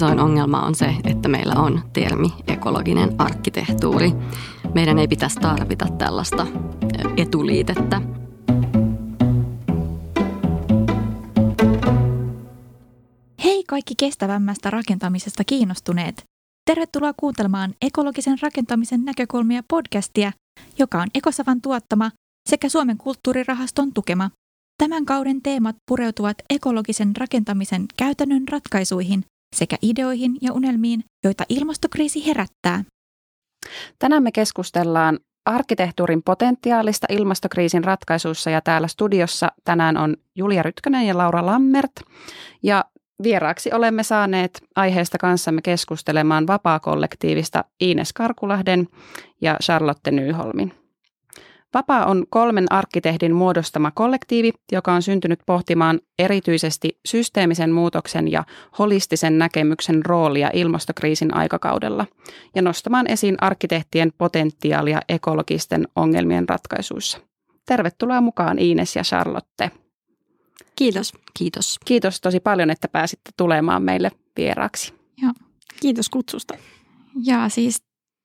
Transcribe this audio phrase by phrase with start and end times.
[0.00, 4.12] isoin ongelma on se, että meillä on termi ekologinen arkkitehtuuri.
[4.74, 6.46] Meidän ei pitäisi tarvita tällaista
[7.16, 8.00] etuliitettä.
[13.44, 16.22] Hei kaikki kestävämmästä rakentamisesta kiinnostuneet!
[16.66, 20.32] Tervetuloa kuuntelemaan ekologisen rakentamisen näkökulmia podcastia,
[20.78, 22.10] joka on Ekosavan tuottama
[22.48, 24.30] sekä Suomen kulttuurirahaston tukema.
[24.78, 29.24] Tämän kauden teemat pureutuvat ekologisen rakentamisen käytännön ratkaisuihin
[29.56, 32.84] sekä ideoihin ja unelmiin, joita ilmastokriisi herättää.
[33.98, 41.18] Tänään me keskustellaan arkkitehtuurin potentiaalista ilmastokriisin ratkaisuissa ja täällä studiossa tänään on Julia Rytkönen ja
[41.18, 41.92] Laura Lammert.
[42.62, 42.84] Ja
[43.22, 48.88] vieraaksi olemme saaneet aiheesta kanssamme keskustelemaan vapaa-kollektiivista Ines Karkulahden
[49.40, 50.79] ja Charlotte Nyholmin.
[51.74, 58.44] Vapaa on kolmen arkkitehdin muodostama kollektiivi, joka on syntynyt pohtimaan erityisesti systeemisen muutoksen ja
[58.78, 62.06] holistisen näkemyksen roolia ilmastokriisin aikakaudella
[62.54, 67.18] ja nostamaan esiin arkkitehtien potentiaalia ekologisten ongelmien ratkaisuissa.
[67.66, 69.70] Tervetuloa mukaan Ines ja Charlotte.
[70.76, 71.12] Kiitos.
[71.34, 71.78] Kiitos.
[71.84, 74.94] Kiitos tosi paljon, että pääsitte tulemaan meille vieraaksi.
[75.22, 75.32] Joo.
[75.80, 76.54] Kiitos kutsusta.
[77.24, 77.82] Ja siis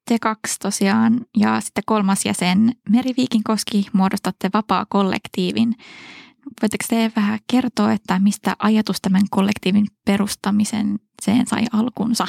[0.08, 5.76] te kaksi tosiaan ja sitten kolmas jäsen Meri Viikinkoski muodostatte vapaa-kollektiivin.
[6.62, 12.28] Voitteko te vähän kertoa, että mistä ajatus tämän kollektiivin perustamisen sen sai alkunsa?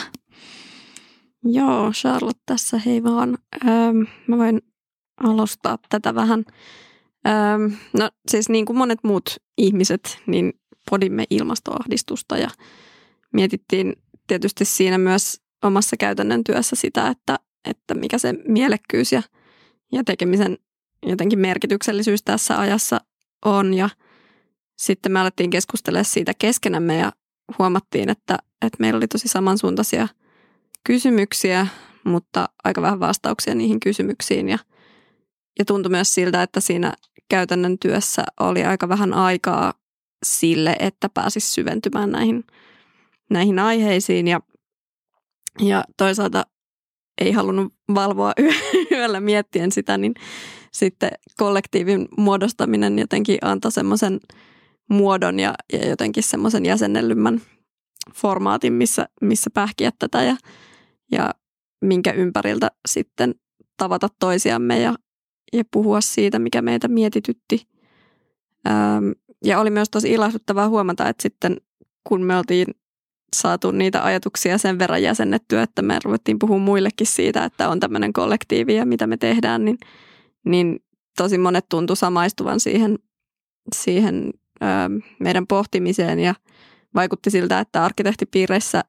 [1.44, 3.38] Joo, Charlotte tässä, hei vaan.
[3.64, 4.60] Ähm, mä voin
[5.24, 6.44] alustaa tätä vähän.
[7.26, 10.52] Ähm, no siis niin kuin monet muut ihmiset, niin
[10.90, 12.48] podimme ilmastoahdistusta ja
[13.32, 13.92] mietittiin
[14.26, 19.22] tietysti siinä myös omassa käytännön työssä sitä, että että mikä se mielekkyys ja,
[19.92, 20.58] ja tekemisen
[21.06, 23.00] jotenkin merkityksellisyys tässä ajassa
[23.44, 23.74] on.
[23.74, 23.88] Ja
[24.78, 27.12] sitten me alettiin keskustella siitä keskenämme ja
[27.58, 30.08] huomattiin, että, että meillä oli tosi samansuuntaisia
[30.84, 31.66] kysymyksiä,
[32.04, 34.48] mutta aika vähän vastauksia niihin kysymyksiin.
[34.48, 34.58] Ja,
[35.58, 36.92] ja tuntui myös siltä, että siinä
[37.28, 39.74] käytännön työssä oli aika vähän aikaa
[40.26, 42.44] sille, että pääsisi syventymään näihin,
[43.30, 44.28] näihin aiheisiin.
[44.28, 44.40] Ja,
[45.60, 46.46] ja toisaalta
[47.18, 48.32] ei halunnut valvoa
[48.92, 50.14] yöllä miettien sitä, niin
[50.72, 54.20] sitten kollektiivin muodostaminen jotenkin antoi semmoisen
[54.90, 57.40] muodon ja, ja jotenkin semmoisen jäsennellymmän
[58.14, 60.36] formaatin, missä, missä pähkiä tätä ja,
[61.12, 61.34] ja
[61.80, 63.34] minkä ympäriltä sitten
[63.76, 64.94] tavata toisiamme ja,
[65.52, 67.66] ja puhua siitä, mikä meitä mietitytti.
[69.44, 71.56] Ja oli myös tosi ilahduttavaa huomata, että sitten
[72.04, 72.66] kun me oltiin
[73.36, 78.12] saatu niitä ajatuksia sen verran jäsennettyä, että me ruvettiin puhua muillekin siitä, että on tämmöinen
[78.12, 79.78] kollektiivi ja mitä me tehdään, niin,
[80.44, 80.80] niin
[81.16, 82.98] tosi monet tuntu samaistuvan siihen,
[83.74, 84.32] siihen
[84.62, 84.66] ö,
[85.20, 86.34] meidän pohtimiseen ja
[86.94, 88.84] vaikutti siltä, että arkkitehtipiireissä,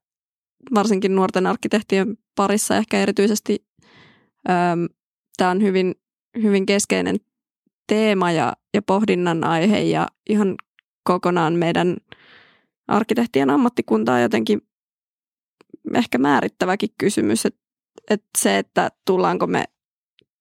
[0.76, 3.66] varsinkin nuorten arkkitehtien parissa ehkä erityisesti,
[5.38, 5.96] tämä on hyvin,
[6.42, 7.18] hyvin keskeinen
[7.88, 10.56] teema ja, ja pohdinnan aihe ja ihan
[11.04, 11.98] kokonaan meidän–
[12.88, 14.62] arkkitehtien ammattikunta on jotenkin
[15.94, 17.60] ehkä määrittäväkin kysymys, että,
[18.10, 19.64] että se, että tullaanko me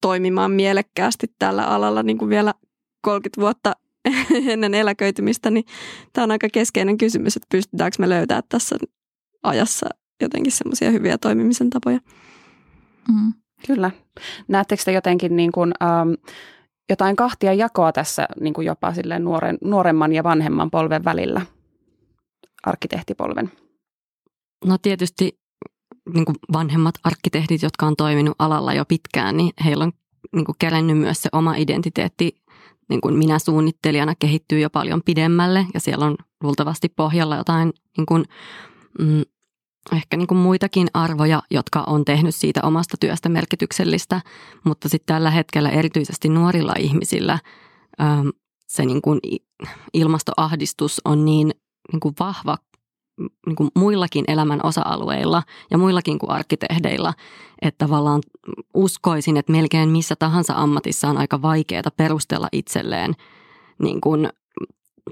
[0.01, 2.53] toimimaan mielekkäästi tällä alalla niin kuin vielä
[3.01, 3.75] 30 vuotta
[4.53, 5.65] ennen eläköitymistä, niin
[6.13, 8.77] tämä on aika keskeinen kysymys, että pystytäänkö me löytää tässä
[9.43, 9.89] ajassa
[10.21, 11.99] jotenkin semmoisia hyviä toimimisen tapoja.
[13.07, 13.33] Mm.
[13.67, 13.91] Kyllä.
[14.47, 16.09] Näettekö te jotenkin niin kuin, ähm,
[16.89, 21.41] jotain kahtia jakoa tässä niin kuin jopa nuoren, nuoremman ja vanhemman polven välillä?
[22.67, 23.51] Arkkitehtipolven?
[24.65, 25.39] No tietysti
[26.13, 29.91] niin kuin vanhemmat arkkitehdit, jotka on toiminut alalla jo pitkään, niin heillä on
[30.35, 32.41] niin kuin kerennyt myös se oma identiteetti
[32.89, 38.05] niin kuin minä suunnittelijana kehittyy jo paljon pidemmälle ja siellä on luultavasti pohjalla jotain niin
[38.05, 38.25] kuin,
[38.99, 39.21] mm,
[39.91, 44.21] ehkä niin kuin muitakin arvoja, jotka on tehnyt siitä omasta työstä merkityksellistä,
[44.63, 47.39] mutta sitten tällä hetkellä erityisesti nuorilla ihmisillä
[48.67, 49.19] se niin kuin
[49.93, 51.51] ilmastoahdistus on niin
[51.91, 52.57] niin kuin vahva
[53.45, 57.13] niin kuin muillakin elämän osa-alueilla ja muillakin kuin arkkitehdeilla,
[57.61, 58.21] että tavallaan
[58.73, 63.13] uskoisin, että melkein missä tahansa ammatissa on aika vaikeaa perustella itselleen
[63.79, 64.29] niin kuin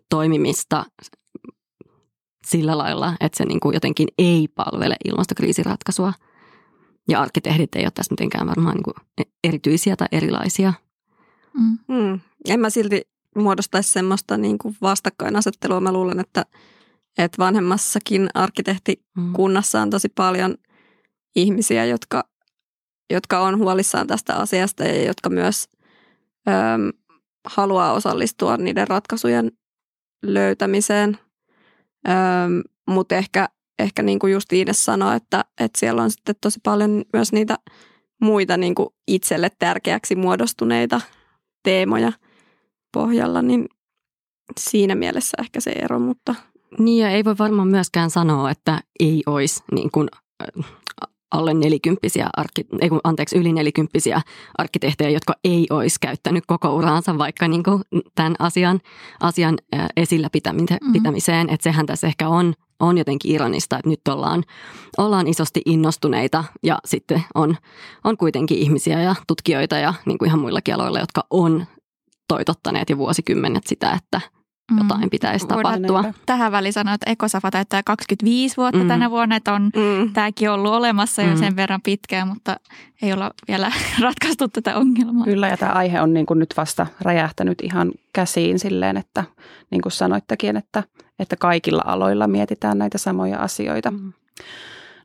[0.09, 0.85] toimimista
[2.45, 6.13] sillä lailla, että se niin kuin jotenkin ei palvele ilmastokriisiratkaisua.
[7.09, 10.73] Ja arkkitehdit ei ole tässä mitenkään varmaan niin kuin erityisiä tai erilaisia.
[11.53, 11.77] Mm.
[11.87, 12.19] Mm.
[12.49, 13.01] En mä silti
[13.35, 15.79] muodostaisi semmoista niin kuin vastakkainasettelua.
[15.79, 16.45] Mä luulen, että,
[17.17, 20.55] että vanhemmassakin arkkitehtikunnassa on tosi paljon
[21.35, 22.23] ihmisiä, jotka,
[23.13, 25.69] jotka on huolissaan tästä asiasta ja jotka myös
[26.47, 26.91] äm,
[27.47, 29.51] haluaa osallistua niiden ratkaisujen
[30.23, 31.17] löytämiseen.
[32.07, 33.49] Äm, mutta ehkä
[33.79, 37.57] ehkä niin kuin just Iines sanoi, että, että siellä on sitten tosi paljon myös niitä
[38.21, 41.01] muita niin kuin itselle tärkeäksi muodostuneita
[41.63, 42.11] teemoja
[42.95, 43.65] pohjalla, niin
[44.59, 46.35] siinä mielessä ehkä se ero, mutta...
[46.79, 50.07] Niin ja ei voi varmaan myöskään sanoa, että ei olisi niin kuin
[51.31, 54.21] alle nelikymppisiä, arki, ei kun, anteeksi, yli nelikymppisiä
[54.57, 57.81] arkkitehtejä, jotka ei olisi käyttänyt koko uraansa vaikka niin kuin
[58.15, 58.79] tämän asian,
[59.19, 59.57] asian
[59.97, 60.93] esillä mm-hmm.
[60.93, 61.49] pitämiseen.
[61.49, 64.43] Että sehän tässä ehkä on, on jotenkin ironista, että nyt ollaan,
[64.97, 67.57] ollaan isosti innostuneita ja sitten on,
[68.03, 71.65] on kuitenkin ihmisiä ja tutkijoita ja niin kuin ihan muillakin aloilla, jotka on
[72.27, 74.21] toitottaneet jo vuosikymmenet sitä, että
[74.71, 74.77] Mm.
[74.77, 76.03] jotain pitäisi tapahtua.
[76.25, 78.87] Tähän väliin sanoa, että Ekosafa täyttää 25 vuotta mm.
[78.87, 80.13] tänä vuonna, että on mm.
[80.13, 81.37] tämäkin ollut olemassa jo mm.
[81.37, 82.57] sen verran pitkään, mutta
[83.01, 85.25] ei olla vielä ratkaistu tätä ongelmaa.
[85.25, 89.23] Kyllä, ja tämä aihe on niin kuin nyt vasta räjähtänyt ihan käsiin silleen, että
[89.71, 90.83] niin kuin sanoittekin, että,
[91.19, 93.91] että kaikilla aloilla mietitään näitä samoja asioita.
[93.91, 94.13] Mm.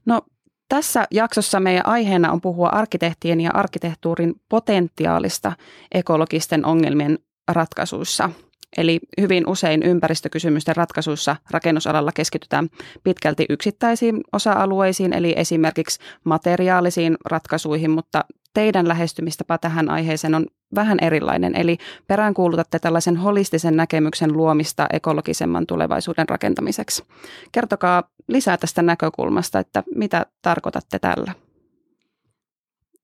[0.07, 0.23] No
[0.71, 5.53] tässä jaksossa meidän aiheena on puhua arkkitehtien ja arkkitehtuurin potentiaalista
[5.93, 7.19] ekologisten ongelmien
[7.49, 8.31] ratkaisuissa–
[8.77, 12.69] Eli hyvin usein ympäristökysymysten ratkaisuissa rakennusalalla keskitytään
[13.05, 18.25] pitkälti yksittäisiin osa-alueisiin, eli esimerkiksi materiaalisiin ratkaisuihin, mutta
[18.55, 21.57] teidän lähestymistapa tähän aiheeseen on vähän erilainen.
[21.57, 27.05] Eli peräänkuulutatte tällaisen holistisen näkemyksen luomista ekologisemman tulevaisuuden rakentamiseksi.
[27.53, 31.33] Kertokaa lisää tästä näkökulmasta, että mitä tarkoitatte tällä?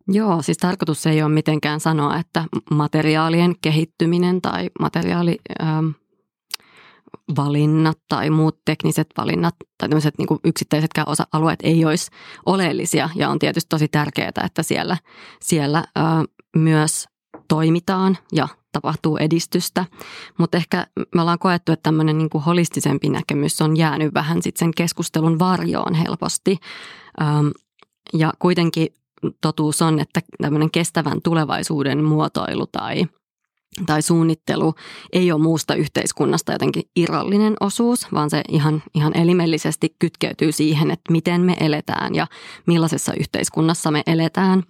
[0.08, 5.38] Joo, siis tarkoitus ei ole mitenkään sanoa, että materiaalien kehittyminen tai materiaali...
[5.62, 5.88] Ähm,
[7.36, 12.10] valinnat tai muut tekniset valinnat tai tämmöiset niin yksittäisetkään osa-alueet ei olisi
[12.46, 14.96] oleellisia ja on tietysti tosi tärkeää, että siellä,
[15.40, 16.00] siellä ö,
[16.56, 17.08] myös
[17.48, 19.84] toimitaan ja tapahtuu edistystä.
[20.38, 24.74] Mutta ehkä me ollaan koettu, että tämmöinen niin holistisempi näkemys on jäänyt vähän sitten sen
[24.76, 26.58] keskustelun varjoon helposti.
[28.12, 28.88] Ja kuitenkin
[29.40, 33.06] totuus on, että tämmöinen kestävän tulevaisuuden muotoilu tai
[33.86, 34.74] tai suunnittelu
[35.12, 41.12] ei ole muusta yhteiskunnasta jotenkin irrallinen osuus, vaan se ihan, ihan elimellisesti kytkeytyy siihen, että
[41.12, 42.26] miten me eletään ja
[42.66, 44.62] millaisessa yhteiskunnassa me eletään.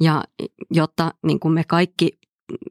[0.00, 0.24] Ja
[0.70, 2.18] jotta niin kuin me kaikki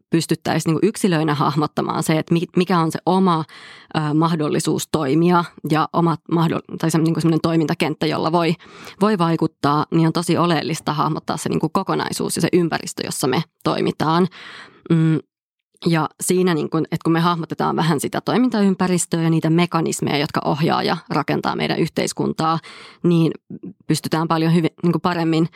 [0.10, 3.44] pystyttäisiin niin yksilöinä hahmottamaan se, että mikä on se oma
[3.98, 6.18] ö, mahdollisuus toimia ja oma
[6.80, 8.54] tai se, niin kuin toimintakenttä, jolla voi,
[9.02, 13.28] voi vaikuttaa, niin on tosi oleellista hahmottaa se niin kuin kokonaisuus ja se ympäristö, jossa
[13.28, 14.28] me toimitaan.
[14.90, 15.20] Mm,
[15.86, 20.42] ja siinä, niin kun, että kun me hahmotetaan vähän sitä toimintaympäristöä ja niitä mekanismeja, jotka
[20.46, 22.60] ohjaa ja rakentaa meidän yhteiskuntaa,
[23.04, 23.32] niin
[23.88, 25.48] pystytään paljon hyvin, niin paremmin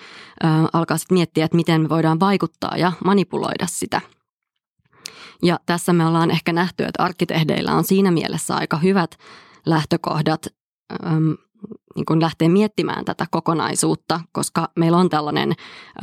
[0.43, 4.01] ö, alkaa sitten miettiä, että miten me voidaan vaikuttaa ja manipuloida sitä.
[5.43, 9.17] Ja tässä me ollaan ehkä nähty, että arkkitehdeillä on siinä mielessä aika hyvät
[9.65, 10.47] lähtökohdat
[11.95, 15.53] niin kuin lähteä miettimään tätä kokonaisuutta, koska meillä on tällainen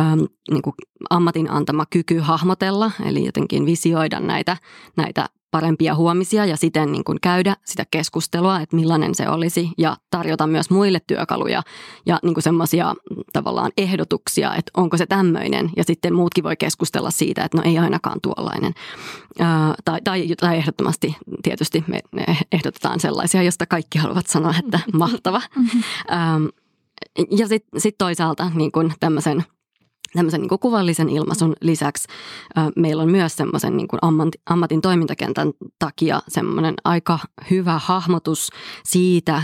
[0.00, 0.75] äm, niin kuin
[1.11, 4.56] ammatin antama kyky hahmotella, eli jotenkin visioida näitä,
[4.97, 9.97] näitä parempia huomisia ja siten niin kuin käydä sitä keskustelua, että millainen se olisi ja
[10.11, 11.62] tarjota myös muille työkaluja
[12.06, 12.94] ja niin kuin semmoisia
[13.32, 17.79] tavallaan ehdotuksia, että onko se tämmöinen ja sitten muutkin voi keskustella siitä, että no ei
[17.79, 18.75] ainakaan tuollainen.
[19.38, 22.00] Ää, tai, tai, tai ehdottomasti tietysti me,
[22.52, 25.42] ehdotetaan sellaisia, josta kaikki haluavat sanoa, että mahtava.
[26.09, 26.40] Ää,
[27.38, 29.45] ja sitten sit toisaalta niin kuin tämmöisen–
[30.16, 32.08] tämmöisen niin kuvallisen ilmaisun lisäksi
[32.76, 34.00] meillä on myös semmoisen niin kuin
[34.46, 37.18] ammatin toimintakentän takia semmoinen aika
[37.50, 38.50] hyvä hahmotus
[38.85, 39.42] siitä,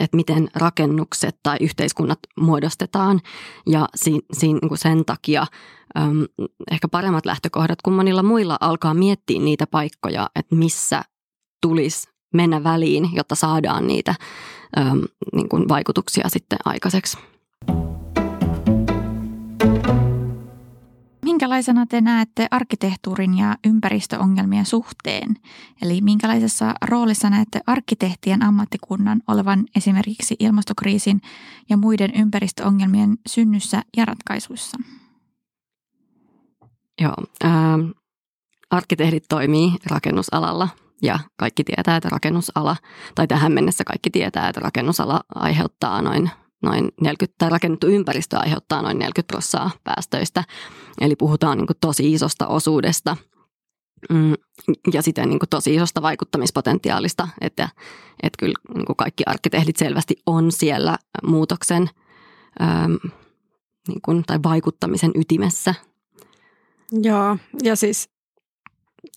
[0.00, 3.20] että miten rakennukset tai yhteiskunnat muodostetaan.
[3.66, 5.46] Ja siinä, siinä niin kuin sen takia
[6.70, 11.02] ehkä paremmat lähtökohdat kuin monilla muilla alkaa miettiä niitä paikkoja, että missä
[11.62, 14.14] tulisi mennä väliin, jotta saadaan niitä
[15.32, 17.18] niin kuin vaikutuksia sitten aikaiseksi.
[21.42, 25.36] Minkälaisena te näette arkkitehtuurin ja ympäristöongelmien suhteen?
[25.82, 31.20] Eli minkälaisessa roolissa näette arkkitehtien ammattikunnan olevan esimerkiksi ilmastokriisin
[31.70, 34.78] ja muiden ympäristöongelmien synnyssä ja ratkaisuissa?
[37.00, 37.50] Joo, äh,
[38.70, 40.68] arkkitehdit toimii rakennusalalla
[41.02, 42.76] ja kaikki tietää, että rakennusala,
[43.14, 46.30] tai tähän mennessä kaikki tietää, että rakennusala aiheuttaa noin
[46.62, 50.44] noin 40, tai rakennettu ympäristö aiheuttaa noin 40 prosenttia päästöistä.
[51.00, 53.16] Eli puhutaan niin kuin tosi isosta osuudesta
[54.10, 54.34] mm,
[54.92, 57.68] ja siten niin kuin tosi isosta vaikuttamispotentiaalista, että,
[58.22, 61.90] että kyllä niin kuin kaikki arkkitehdit selvästi on siellä muutoksen
[62.62, 62.98] äm,
[63.88, 65.74] niin kuin, tai vaikuttamisen ytimessä.
[66.92, 68.10] Joo, ja siis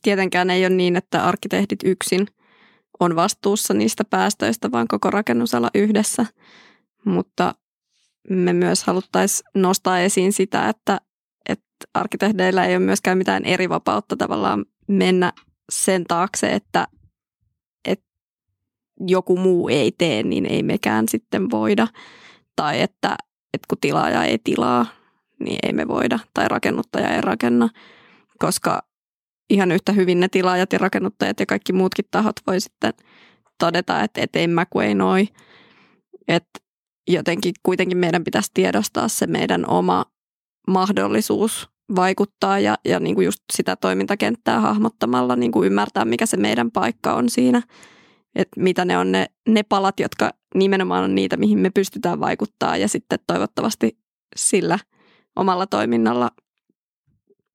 [0.01, 2.27] tietenkään ei ole niin, että arkkitehdit yksin
[2.99, 6.25] on vastuussa niistä päästöistä, vaan koko rakennusala yhdessä–
[7.05, 7.55] mutta
[8.29, 11.01] me myös haluttaisiin nostaa esiin sitä, että,
[11.49, 15.33] että arkkitehdeillä ei ole myöskään mitään eri vapautta tavallaan mennä
[15.71, 16.87] sen taakse, että,
[17.85, 18.05] että
[19.07, 21.87] joku muu ei tee, niin ei mekään sitten voida.
[22.55, 23.15] Tai että,
[23.53, 24.85] että kun tilaaja ei tilaa,
[25.39, 26.19] niin ei me voida.
[26.33, 27.69] Tai rakennuttaja ei rakenna,
[28.39, 28.81] koska
[29.49, 32.93] ihan yhtä hyvin ne tilaajat ja rakennuttajat ja kaikki muutkin tahot voi sitten
[33.59, 35.27] todeta, että, että en mä kuin ei noi.
[36.27, 36.59] Että
[37.07, 40.05] jotenkin kuitenkin meidän pitäisi tiedostaa se meidän oma
[40.67, 46.37] mahdollisuus vaikuttaa ja, ja niin kuin just sitä toimintakenttää hahmottamalla niin kuin ymmärtää, mikä se
[46.37, 47.61] meidän paikka on siinä.
[48.35, 52.77] Että mitä ne on ne, ne palat, jotka nimenomaan on niitä, mihin me pystytään vaikuttaa
[52.77, 53.97] ja sitten toivottavasti
[54.35, 54.79] sillä
[55.35, 56.31] omalla toiminnalla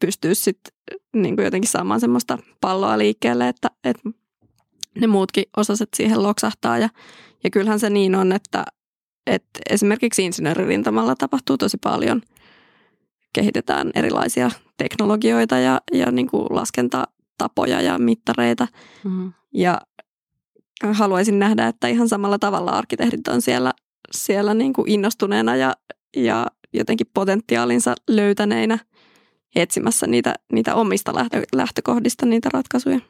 [0.01, 0.73] pystyy sitten
[1.17, 4.11] niin kuin jotenkin saamaan semmoista palloa liikkeelle, että, että
[5.01, 6.79] ne muutkin osaset siihen loksahtaa.
[6.79, 6.89] Ja,
[7.45, 8.65] ja kyllähän se niin on, että,
[9.27, 12.23] että esimerkiksi insinööririntamalla tapahtuu tosi paljon.
[13.33, 18.69] Kehitetään erilaisia teknologioita ja, ja niin kuin laskentatapoja ja mittareita.
[19.05, 19.33] Mm-hmm.
[19.55, 19.81] Ja
[20.93, 23.73] haluaisin nähdä, että ihan samalla tavalla arkkitehdit on siellä,
[24.11, 25.75] siellä niin kuin innostuneena ja,
[26.17, 28.79] ja jotenkin potentiaalinsa löytäneinä
[29.57, 31.13] etsimässä niitä, niitä omista
[31.53, 33.01] lähtökohdista niitä ratkaisuja.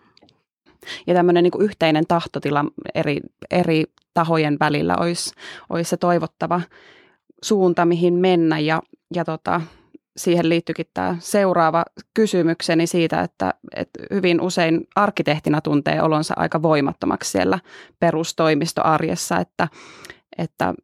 [1.06, 3.20] Ja tämmöinen niin yhteinen tahtotila eri,
[3.50, 3.84] eri
[4.14, 5.32] tahojen välillä olisi,
[5.70, 6.60] olisi se toivottava
[7.42, 8.58] suunta, mihin mennä.
[8.58, 8.82] Ja,
[9.14, 9.60] ja tota,
[10.16, 11.84] siihen liittyykin tämä seuraava
[12.14, 17.58] kysymykseni siitä, että, että hyvin usein arkkitehtina tuntee olonsa aika voimattomaksi siellä
[17.98, 19.68] perustoimistoarjessa, että,
[20.38, 20.74] että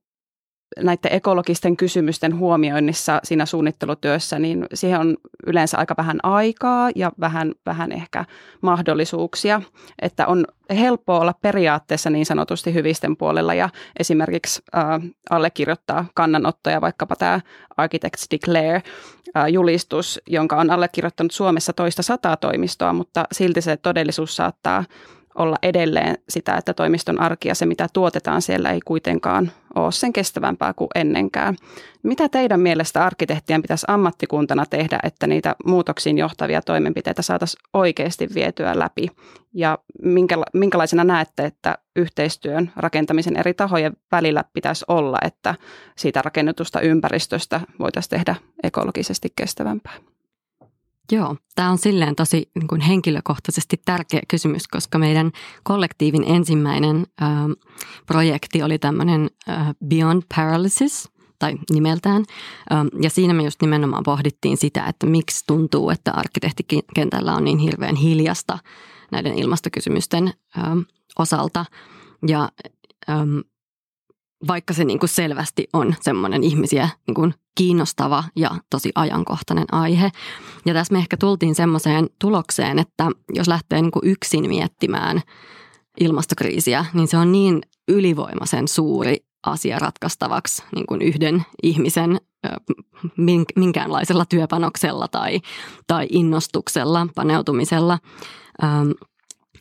[0.82, 5.16] näiden ekologisten kysymysten huomioinnissa siinä suunnittelutyössä, niin siihen on
[5.46, 8.24] yleensä aika vähän aikaa ja vähän, vähän ehkä
[8.60, 9.62] mahdollisuuksia.
[10.02, 13.68] Että on helppoa olla periaatteessa niin sanotusti hyvisten puolella ja
[13.98, 14.84] esimerkiksi äh,
[15.30, 17.40] allekirjoittaa kannanottoja, vaikkapa tämä
[17.76, 24.84] Architects Declare-julistus, äh, jonka on allekirjoittanut Suomessa toista sataa toimistoa, mutta silti se todellisuus saattaa
[25.36, 30.12] olla edelleen sitä, että toimiston arki ja se, mitä tuotetaan siellä, ei kuitenkaan ole sen
[30.12, 31.56] kestävämpää kuin ennenkään.
[32.02, 38.78] Mitä teidän mielestä arkkitehtien pitäisi ammattikuntana tehdä, että niitä muutoksiin johtavia toimenpiteitä saataisiin oikeasti vietyä
[38.78, 39.08] läpi?
[39.54, 39.78] Ja
[40.52, 45.54] minkälaisena näette, että yhteistyön rakentamisen eri tahojen välillä pitäisi olla, että
[45.96, 49.94] siitä rakennetusta ympäristöstä voitaisiin tehdä ekologisesti kestävämpää?
[51.12, 55.30] Joo, tämä on silleen tosi niin kuin henkilökohtaisesti tärkeä kysymys, koska meidän
[55.62, 57.28] kollektiivin ensimmäinen äh,
[58.06, 61.08] projekti oli tämmöinen äh, Beyond Paralysis
[61.38, 62.24] tai nimeltään.
[62.72, 67.58] Ähm, ja siinä me just nimenomaan pohdittiin sitä, että miksi tuntuu, että arkkitehtikentällä on niin
[67.58, 68.58] hirveän hiljasta
[69.10, 70.78] näiden ilmastokysymysten ähm,
[71.18, 71.64] osalta.
[72.28, 72.48] Ja
[73.10, 73.38] ähm,
[74.48, 80.10] vaikka se niin kuin selvästi on semmoinen ihmisiä niin kuin kiinnostava ja tosi ajankohtainen aihe.
[80.66, 85.22] Ja tässä me ehkä tultiin semmoiseen tulokseen, että jos lähtee niin kuin yksin miettimään
[86.00, 92.20] ilmastokriisiä, niin se on niin ylivoimaisen suuri asia ratkaistavaksi niin kuin yhden ihmisen
[93.56, 95.40] minkäänlaisella työpanoksella tai,
[95.86, 97.98] tai innostuksella, paneutumisella.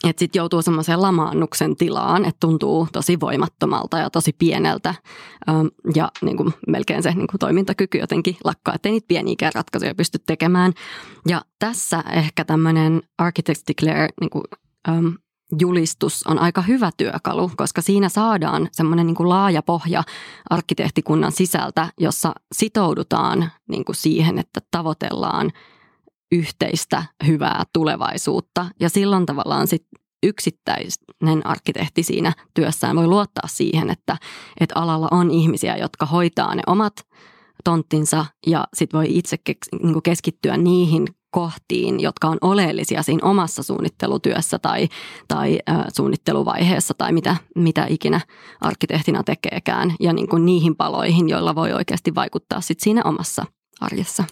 [0.05, 4.93] Että sitten joutuu semmoiseen lamaannuksen tilaan, että tuntuu tosi voimattomalta ja tosi pieneltä.
[5.95, 10.19] Ja niin kuin melkein se niin kuin toimintakyky jotenkin lakkaa, ettei niitä pieniä ratkaisuja pysty
[10.27, 10.73] tekemään.
[11.27, 14.43] Ja tässä ehkä tämmöinen Architects Declare niin kuin,
[14.89, 15.13] um,
[15.59, 20.03] julistus on aika hyvä työkalu, koska siinä saadaan semmoinen niin laaja pohja
[20.49, 25.51] arkkitehtikunnan sisältä, jossa sitoudutaan niin kuin siihen, että tavoitellaan–
[26.31, 28.65] yhteistä hyvää tulevaisuutta.
[28.79, 29.85] Ja silloin tavallaan sit
[30.23, 34.17] yksittäinen arkkitehti siinä työssään voi luottaa siihen, että,
[34.59, 36.93] että alalla on ihmisiä, jotka hoitaa ne omat
[37.63, 39.37] tonttinsa ja sitten voi itse
[39.83, 44.87] niin keskittyä niihin kohtiin, jotka on oleellisia siinä omassa suunnittelutyössä tai,
[45.27, 45.59] tai
[45.95, 48.21] suunnitteluvaiheessa tai mitä, mitä ikinä
[48.61, 53.45] arkkitehtina tekeekään ja niin kuin niihin paloihin, joilla voi oikeasti vaikuttaa sit siinä omassa
[53.81, 54.23] arjessa.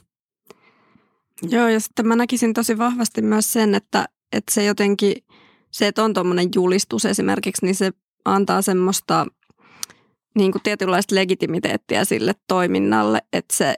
[1.42, 5.16] Joo, ja sitten mä näkisin tosi vahvasti myös sen, että, että se jotenkin,
[5.72, 7.92] se, että on tuommoinen julistus esimerkiksi, niin se
[8.26, 9.26] antaa semmoista
[10.36, 13.76] niin kuin tietynlaista legitimiteettiä sille toiminnalle, että se,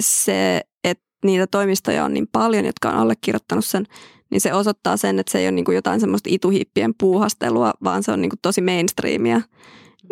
[0.00, 3.86] se, että niitä toimistoja on niin paljon, jotka on allekirjoittanut sen,
[4.30, 8.02] niin se osoittaa sen, että se ei ole niin kuin jotain semmoista ituhiippien puuhastelua, vaan
[8.02, 9.40] se on niin kuin tosi mainstreamia.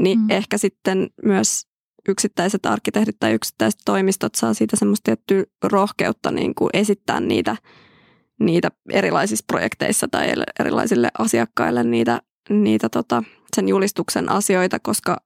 [0.00, 0.30] Niin mm.
[0.30, 1.66] ehkä sitten myös
[2.08, 7.56] yksittäiset arkkitehdit tai yksittäiset toimistot saa siitä semmoista tiettyä rohkeutta niin kuin esittää niitä,
[8.40, 13.22] niitä erilaisissa projekteissa tai erilaisille asiakkaille niitä, niitä tota,
[13.56, 15.16] sen julistuksen asioita, koska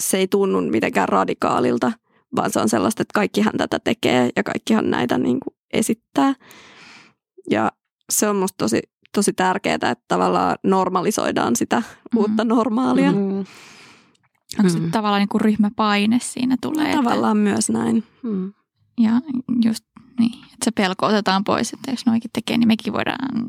[0.00, 1.92] se ei tunnu mitenkään radikaalilta,
[2.36, 6.34] vaan se on sellaista, että kaikkihan tätä tekee ja kaikkihan näitä niin kuin esittää.
[7.50, 7.72] Ja
[8.10, 8.80] se on musta tosi,
[9.14, 12.18] tosi tärkeää, että tavallaan normalisoidaan sitä mm.
[12.18, 13.12] uutta normaalia.
[13.12, 13.44] Mm.
[14.58, 14.84] Onko mm.
[14.84, 16.96] se tavallaan niin kuin ryhmäpaine siinä tulee?
[16.96, 17.50] No, tavallaan että...
[17.52, 18.04] myös näin.
[18.22, 18.52] Mm.
[18.98, 19.10] Ja
[19.64, 19.84] just
[20.18, 23.46] niin, että se pelko otetaan pois, että jos noikin tekee, niin mekin voidaan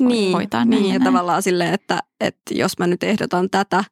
[0.00, 0.94] niin, hoitaa niin, näin.
[0.94, 3.84] ja tavallaan silleen, että, että jos mä nyt ehdotan tätä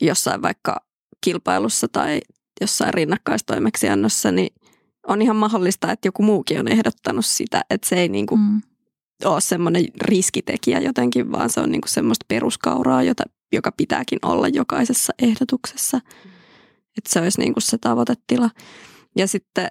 [0.00, 0.80] jossain vaikka
[1.20, 2.20] kilpailussa tai
[2.60, 4.54] jossain rinnakkaistoimeksiannossa, niin
[5.08, 8.62] on ihan mahdollista, että joku muukin on ehdottanut sitä, että se ei niin kuin mm.
[9.24, 14.48] ole semmoinen riskitekijä jotenkin, vaan se on niin kuin semmoista peruskauraa, jota, joka pitääkin olla
[14.48, 16.00] jokaisessa ehdotuksessa.
[16.98, 18.50] Että se olisi niin kuin se tavoitetila.
[19.16, 19.68] Ja sitten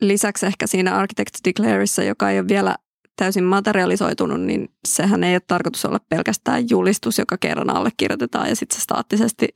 [0.00, 2.74] lisäksi ehkä siinä Architects Declareissa, joka ei ole vielä
[3.16, 8.78] täysin materialisoitunut, niin sehän ei ole tarkoitus olla pelkästään julistus, joka kerran allekirjoitetaan ja sitten
[8.78, 9.48] se staattisesti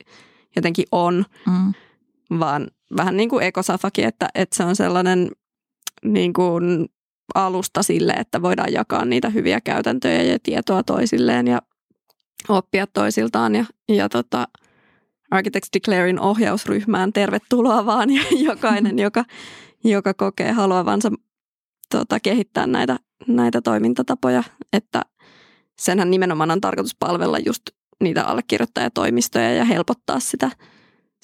[0.57, 1.75] jotenkin on, mm.
[2.39, 5.31] vaan vähän niin kuin ekosafaki, että, että se on sellainen
[6.05, 6.89] niin kuin
[7.35, 11.63] alusta sille, että voidaan jakaa niitä hyviä käytäntöjä ja tietoa toisilleen ja
[12.49, 14.49] oppia toisiltaan ja, ja tota,
[15.31, 19.25] Architects Declarein ohjausryhmään tervetuloa vaan ja jokainen, joka,
[19.85, 21.13] joka kokee haluavansa
[21.91, 25.03] tota, kehittää näitä, näitä toimintatapoja, että
[25.79, 27.63] senhän nimenomaan on tarkoitus palvella just
[28.01, 30.51] niitä allekirjoittajatoimistoja ja helpottaa sitä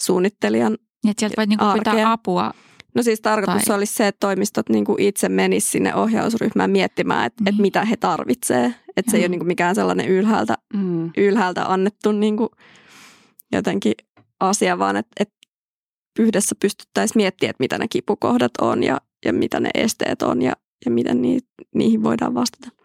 [0.00, 2.54] suunnittelijan että sieltä voit niinku pitää apua.
[2.94, 3.76] No siis tarkoitus tai...
[3.76, 7.54] olisi se, että toimistot niinku itse menis sinne ohjausryhmään miettimään, että niin.
[7.54, 8.74] et mitä he tarvitsee.
[8.96, 11.10] Että se ei ole niinku mikään sellainen ylhäältä, mm.
[11.16, 12.50] ylhäältä annettu niinku
[13.52, 13.94] jotenkin
[14.40, 15.30] asia, vaan että et
[16.18, 20.52] yhdessä pystyttäisiin miettimään, että mitä ne kipukohdat on ja, ja mitä ne esteet on ja,
[20.84, 21.38] ja miten nii,
[21.74, 22.79] niihin voidaan vastata.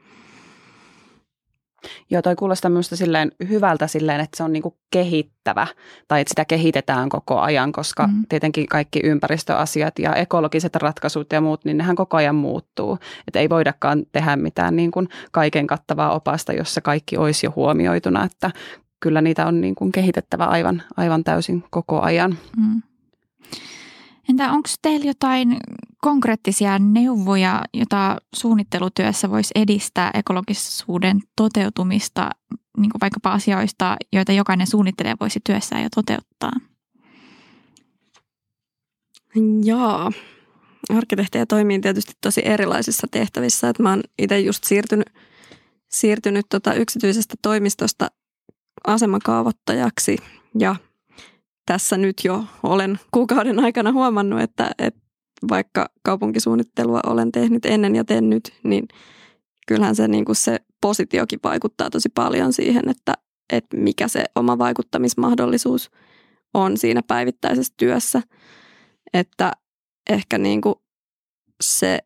[2.10, 5.68] Joo, toi kuulostaa minusta silleen hyvältä silleen, että se on niinku kehittävä
[6.08, 8.26] tai että sitä kehitetään koko ajan, koska mm.
[8.30, 12.98] tietenkin kaikki ympäristöasiat ja ekologiset ratkaisut ja muut, niin nehän koko ajan muuttuu.
[13.28, 18.24] Että ei voidakaan tehdä mitään niin kuin kaiken kattavaa opasta, jossa kaikki olisi jo huomioituna,
[18.24, 18.52] että
[19.00, 22.38] kyllä niitä on niin kuin kehitettävä aivan, aivan täysin koko ajan.
[22.58, 22.82] Mm.
[24.30, 25.58] Entä onko teillä jotain
[26.02, 32.30] konkreettisia neuvoja, jota suunnittelutyössä voisi edistää ekologisuuden toteutumista,
[32.78, 36.52] niin kuin vaikkapa asioista, joita jokainen suunnittelija voisi työssään jo toteuttaa?
[39.64, 40.12] Joo.
[40.90, 43.70] Arkkitehtejä toimii tietysti tosi erilaisissa tehtävissä.
[43.70, 45.10] Että mä oon itse just siirtynyt,
[45.92, 48.08] siirtynyt tota yksityisestä toimistosta
[48.88, 50.18] asemakaavoittajaksi
[50.60, 50.76] ja
[51.66, 55.00] tässä nyt jo olen kuukauden aikana huomannut, että, että
[55.50, 58.88] vaikka kaupunkisuunnittelua olen tehnyt ennen ja teen nyt, niin
[59.68, 63.14] kyllähän se, niin kuin se positiokin vaikuttaa tosi paljon siihen, että,
[63.54, 65.92] että mikä se oma vaikuttamismahdollisuus
[66.54, 68.22] on siinä päivittäisessä työssä.
[69.14, 69.52] Että
[70.10, 70.76] ehkä niin kuin
[71.64, 72.00] se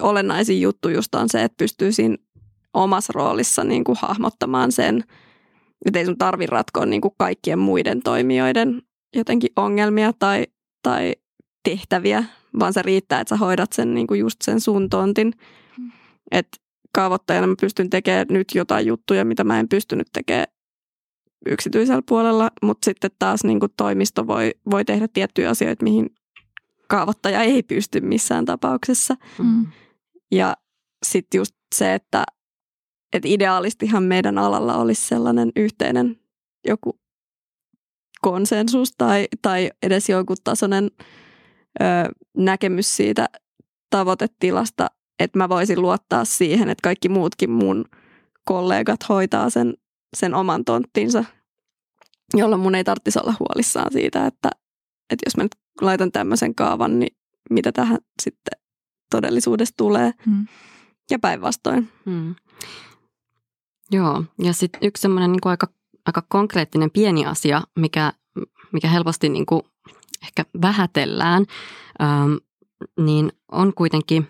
[0.00, 2.16] olennaisin juttu just on se, että pystyy siinä
[2.74, 5.04] omassa roolissa niin kuin hahmottamaan sen,
[5.86, 8.82] että ei sun tarvi ratkoa niin kuin kaikkien muiden toimijoiden
[9.16, 10.46] jotenkin ongelmia tai,
[10.82, 11.14] tai
[11.64, 12.24] tehtäviä,
[12.58, 15.32] vaan se riittää, että sä hoidat sen niin kuin just sen sun tontin.
[15.78, 15.92] Mm.
[16.30, 16.58] Että
[16.92, 20.46] kaavoittajana mä pystyn tekemään nyt jotain juttuja, mitä mä en pystynyt tekemään
[21.46, 26.10] yksityisellä puolella, mutta sitten taas niin kuin toimisto voi, voi tehdä tiettyjä asioita, mihin
[26.88, 29.16] kaavoittaja ei pysty missään tapauksessa.
[29.38, 29.66] Mm.
[30.32, 30.56] Ja
[31.06, 32.24] sitten just se, että,
[33.12, 36.16] että ideaalistihan meidän alalla olisi sellainen yhteinen
[36.66, 37.00] joku
[38.20, 40.90] konsensus tai, tai edes jonkun tasoinen
[41.80, 41.84] ö,
[42.36, 43.28] näkemys siitä
[43.90, 44.86] tavoitetilasta,
[45.18, 47.84] että mä voisin luottaa siihen, että kaikki muutkin mun
[48.44, 49.74] kollegat hoitaa sen,
[50.16, 51.24] sen oman tonttinsa,
[52.34, 54.50] jolloin mun ei tarvitsisi olla huolissaan siitä, että,
[55.10, 57.16] että jos mä nyt laitan tämmöisen kaavan, niin
[57.50, 58.60] mitä tähän sitten
[59.10, 60.12] todellisuudessa tulee.
[60.26, 60.46] Hmm.
[61.10, 61.88] Ja päinvastoin.
[62.06, 62.34] Hmm.
[63.90, 65.68] Joo, ja sitten yksi semmoinen niin aika,
[66.06, 68.12] aika konkreettinen pieni asia, mikä,
[68.72, 69.62] mikä helposti niin kuin
[70.22, 71.46] ehkä vähätellään,
[72.02, 72.34] ähm,
[73.00, 74.28] niin on kuitenkin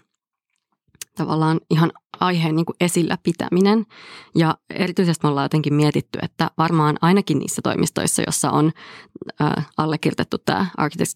[1.20, 3.86] tavallaan ihan aiheen niin kuin esillä pitäminen.
[4.34, 8.72] Ja erityisesti me ollaan jotenkin mietitty, että varmaan ainakin niissä toimistoissa, jossa on
[9.42, 11.14] äh, allekirjoitettu tämä Architects,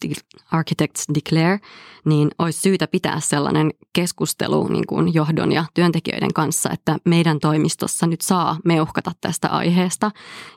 [0.50, 1.60] Architects Declare,
[2.04, 8.06] niin olisi syytä pitää sellainen keskustelu niin kuin johdon ja työntekijöiden kanssa, että meidän toimistossa
[8.06, 10.10] nyt saa meuhkata tästä aiheesta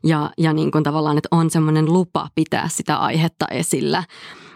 [0.04, 4.04] ja, ja niin kuin tavallaan, että on semmoinen lupa pitää sitä aihetta esillä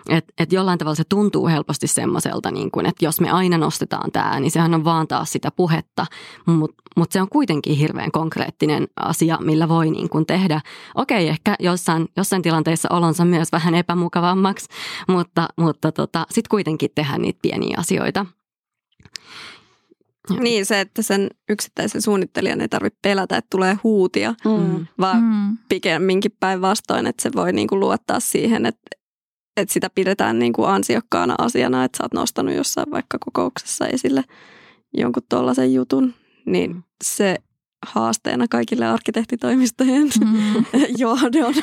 [0.10, 4.12] Että et jollain tavalla se tuntuu helposti semmoiselta, niin kuin, että jos me aina nostetaan
[4.12, 6.06] tämä, niin sehän on vaan taas sitä puhetta,
[6.46, 10.62] mutta mut se on kuitenkin hirveän konkreettinen asia, millä voi niin kuin tehdä.
[10.96, 14.68] Okei, ehkä jossain, jossain tilanteessa olonsa myös vähän epämukavammaksi,
[15.08, 18.26] mutta, mutta tota, sitten kuitenkin tehdä niitä pieniä asioita.
[20.40, 24.86] Niin, se, että sen yksittäisen suunnittelijan ei tarvitse pelätä, että tulee huutia, mm.
[25.00, 25.58] vaan mm.
[25.70, 29.01] pikemminkin päinvastoin, että se voi niinku luottaa siihen, että,
[29.62, 34.24] että sitä pidetään niinku ansiokkaana asiana, että sä oot nostanut jossain vaikka kokouksessa esille
[34.94, 36.14] jonkun tuollaisen jutun,
[36.46, 36.84] niin mm.
[37.04, 37.36] se
[37.86, 40.66] haasteena kaikille arkkitehtitoimistojen mm.
[40.98, 41.54] johdon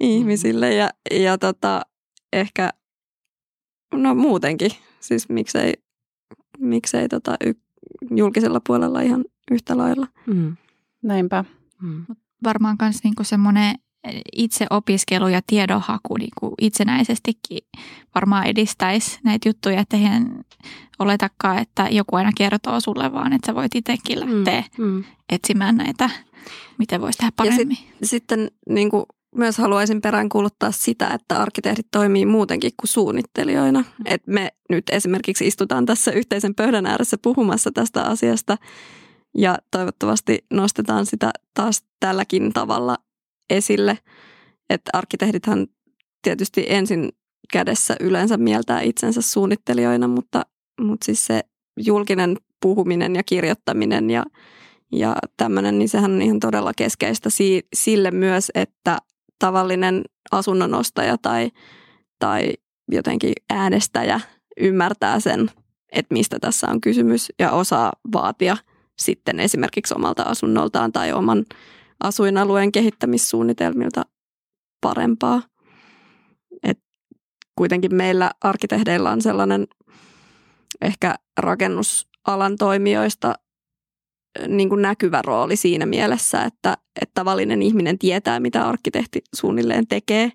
[0.00, 1.82] ihmisille ja, ja tota,
[2.32, 2.70] ehkä
[3.94, 4.70] no muutenkin,
[5.00, 5.72] siis miksei,
[6.58, 7.52] miksei tota y,
[8.10, 10.06] julkisella puolella ihan yhtä lailla.
[10.26, 10.56] Mm.
[11.02, 11.44] Näinpä.
[11.82, 12.06] Mm.
[12.44, 13.74] Varmaan myös niinku semmoinen
[14.32, 17.58] itseopiskelu ja tiedonhaku niinku itsenäisestikin
[18.14, 20.44] varmaan edistäisi näitä juttuja, että eihän
[20.98, 24.84] oletakaan, että joku aina kertoo sulle, vaan että sä voit itsekin lähteä mm.
[24.84, 25.04] Mm.
[25.32, 26.10] etsimään näitä,
[26.78, 27.68] miten voisi tehdä paremmin.
[27.70, 29.04] Ja sit, sitten niin kuin
[29.36, 33.80] myös haluaisin peräänkuuluttaa sitä, että arkkitehdit toimii muutenkin kuin suunnittelijoina.
[33.80, 34.04] Mm.
[34.04, 38.56] Et me nyt esimerkiksi istutaan tässä yhteisen pöydän ääressä puhumassa tästä asiasta
[39.34, 42.96] ja toivottavasti nostetaan sitä taas tälläkin tavalla
[43.50, 43.98] esille.
[44.70, 45.66] Että arkkitehdithan
[46.22, 47.08] tietysti ensin
[47.52, 50.46] kädessä yleensä mieltää itsensä suunnittelijoina, mutta,
[50.80, 51.40] mutta siis se
[51.76, 54.24] julkinen puhuminen ja kirjoittaminen ja,
[54.92, 57.28] ja tämmöinen, niin sehän on ihan todella keskeistä
[57.74, 58.98] sille myös, että
[59.38, 60.02] tavallinen
[60.32, 61.50] asunnonostaja tai,
[62.18, 62.52] tai
[62.92, 64.20] jotenkin äänestäjä
[64.60, 65.50] ymmärtää sen,
[65.92, 68.56] että mistä tässä on kysymys ja osaa vaatia
[68.98, 71.44] sitten esimerkiksi omalta asunnoltaan tai oman
[72.02, 74.06] asuinalueen kehittämissuunnitelmilta
[74.80, 75.42] parempaa.
[76.62, 76.78] Et
[77.56, 79.66] kuitenkin meillä arkkitehdeilla on sellainen
[80.80, 83.34] ehkä rakennusalan toimijoista
[84.48, 90.32] niin kuin näkyvä rooli siinä mielessä, että, että tavallinen ihminen tietää, mitä arkkitehti suunnilleen tekee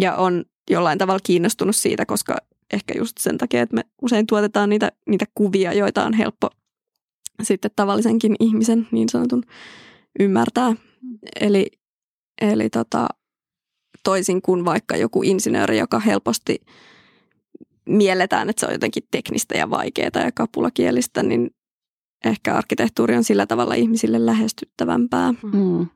[0.00, 2.36] ja on jollain tavalla kiinnostunut siitä, koska
[2.72, 6.50] ehkä just sen takia, että me usein tuotetaan niitä, niitä kuvia, joita on helppo
[7.42, 9.42] sitten tavallisenkin ihmisen niin sanotun
[10.20, 10.74] ymmärtää.
[11.40, 11.66] Eli,
[12.40, 13.06] eli tota,
[14.04, 16.60] toisin kuin vaikka joku insinööri, joka helposti
[17.88, 21.50] mielletään, että se on jotenkin teknistä ja vaikeaa ja kapulakielistä, niin
[22.24, 25.32] ehkä arkkitehtuuri on sillä tavalla ihmisille lähestyttävämpää.
[25.32, 25.86] Mm.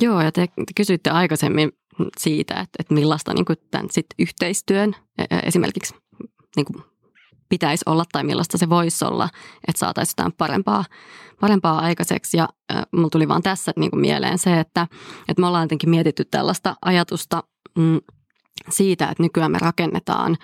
[0.00, 1.72] Joo, ja te, te kysyitte aikaisemmin
[2.18, 5.94] siitä, että, että millaista niin kuin tämän sit yhteistyön e, e, esimerkiksi
[6.56, 6.84] niin kuin
[7.50, 9.28] pitäisi olla tai millaista se voisi olla,
[9.68, 10.84] että saataisiin jotain parempaa,
[11.40, 12.36] parempaa aikaiseksi.
[12.36, 14.86] Ja äh, mulla tuli vaan tässä niin kuin mieleen se, että,
[15.28, 17.42] että me ollaan jotenkin mietitty tällaista ajatusta
[17.78, 18.00] mm,
[18.68, 20.36] siitä, että nykyään me rakennetaan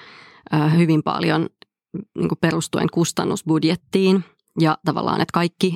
[0.54, 1.48] äh, hyvin paljon
[2.18, 4.24] niin kuin perustuen kustannusbudjettiin–
[4.60, 5.74] ja tavallaan, että kaikki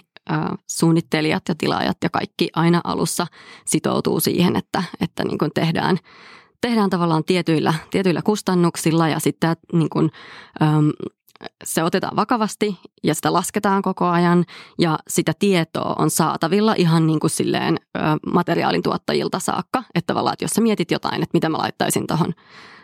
[0.71, 3.27] suunnittelijat ja tilaajat ja kaikki aina alussa
[3.67, 5.99] sitoutuu siihen, että, että niin kuin tehdään,
[6.61, 10.11] tehdään tavallaan tietyillä, tietyillä kustannuksilla ja sitten niin kuin,
[11.65, 14.45] se otetaan vakavasti ja sitä lasketaan koko ajan
[14.79, 17.77] ja sitä tietoa on saatavilla ihan niin kuin silleen
[18.27, 19.85] materiaalin tuottajilta saakka.
[19.95, 22.35] Että tavallaan, että jos sä mietit jotain, että mitä mä laittaisin tuohon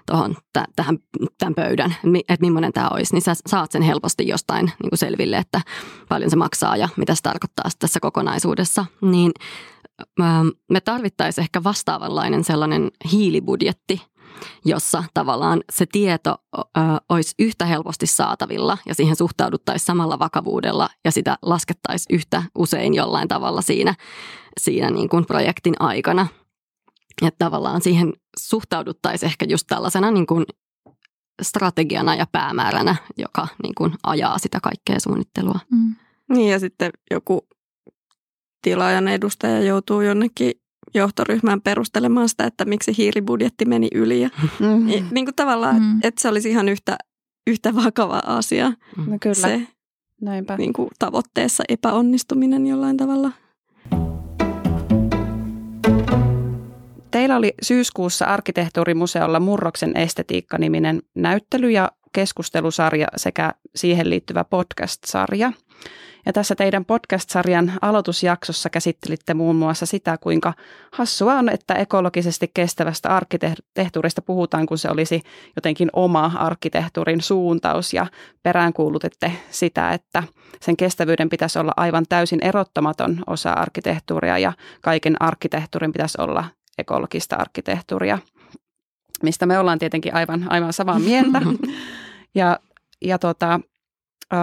[0.07, 0.37] tohon,
[0.77, 0.99] tähän,
[1.39, 1.97] tämän pöydän,
[2.29, 5.61] että millainen tämä olisi, niin sä saat sen helposti jostain niin kuin selville, että
[6.09, 8.87] paljon se maksaa ja mitä se tarkoittaa tässä kokonaisuudessa.
[9.01, 9.33] Niin
[10.71, 14.03] me tarvittaisiin ehkä vastaavanlainen sellainen hiilibudjetti,
[14.65, 16.61] jossa tavallaan se tieto ö,
[17.09, 23.29] olisi yhtä helposti saatavilla ja siihen suhtauduttaisiin samalla vakavuudella ja sitä laskettaisiin yhtä usein jollain
[23.29, 23.95] tavalla siinä,
[24.61, 26.27] siinä niin kuin projektin aikana.
[27.23, 30.45] Että tavallaan siihen suhtauduttaisiin ehkä just tällaisena niin kuin
[31.43, 35.59] strategiana ja päämääränä, joka niin kuin ajaa sitä kaikkea suunnittelua.
[35.71, 35.95] Mm.
[36.29, 37.47] Niin ja sitten joku
[38.63, 40.53] tilaajan edustaja joutuu jonnekin
[40.95, 44.21] johtoryhmään perustelemaan sitä, että miksi hiilibudjetti meni yli.
[44.21, 45.09] Ja, mm-hmm.
[45.11, 46.01] niin kuin tavallaan, mm-hmm.
[46.03, 46.99] että se olisi ihan yhtä,
[47.47, 48.73] yhtä vakava asia.
[48.97, 49.67] No kyllä, se,
[50.21, 50.57] näinpä.
[50.57, 53.33] Niin kuin tavoitteessa epäonnistuminen jollain tavalla.
[57.11, 65.53] Teillä oli syyskuussa Arkkitehtuurimuseolla Murroksen estetiikka-niminen näyttely- ja keskustelusarja sekä siihen liittyvä podcast-sarja.
[66.27, 70.53] Ja tässä teidän podcast-sarjan aloitusjaksossa käsittelitte muun muassa sitä, kuinka
[70.93, 75.23] hassua on, että ekologisesti kestävästä arkkitehtuurista puhutaan, kun se olisi
[75.57, 78.07] jotenkin oma arkkitehtuurin suuntaus ja
[78.43, 80.23] peräänkuulutette sitä, että
[80.61, 86.45] sen kestävyyden pitäisi olla aivan täysin erottamaton osa arkkitehtuuria ja kaiken arkkitehtuurin pitäisi olla
[86.79, 88.19] ekologista arkkitehtuuria.
[89.23, 91.43] mistä me ollaan tietenkin aivan, aivan samaa mieltä.
[92.35, 92.59] ja
[93.05, 93.61] ja tota,
[94.33, 94.41] äh,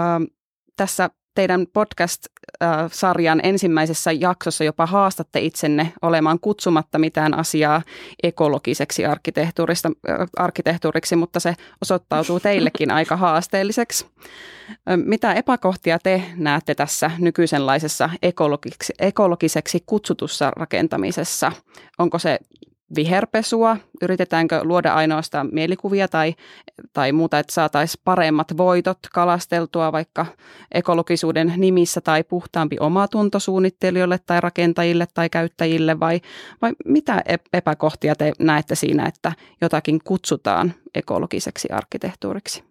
[0.78, 7.82] tässä teidän podcast-sarjan ensimmäisessä jaksossa jopa haastatte itsenne olemaan kutsumatta mitään asiaa
[8.24, 9.92] ekologiseksi arkkitehtuurista,
[10.38, 14.06] arkkitehtuuriksi, mutta se osoittautuu teillekin aika haasteelliseksi.
[15.06, 21.52] Mitä epäkohtia te näette tässä nykyisenlaisessa ekologiseksi, ekologiseksi kutsutussa rakentamisessa?
[21.98, 22.40] Onko se
[22.96, 23.78] viherpesua?
[24.02, 26.36] Yritetäänkö luoda ainoastaan mielikuvia tai,
[26.94, 30.26] tai muuta, että saataisiin paremmat voitot kalasteltua vaikka
[30.72, 36.22] ekologisuuden nimissä tai puhtaampi omatunto suunnittelijoille tai rakentajille tai käyttäjille vai,
[36.62, 42.64] vai mitä epäkohtia te näette siinä, että jotakin kutsutaan ekologiseksi arkkitehtuuriksi?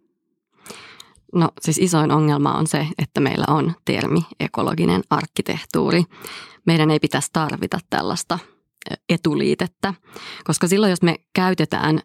[1.34, 6.04] No siis isoin ongelma on se, että meillä on termi ekologinen arkkitehtuuri.
[6.66, 8.38] Meidän ei pitäisi tarvita tällaista
[9.08, 9.94] etuliitettä,
[10.44, 12.00] koska silloin jos me käytetään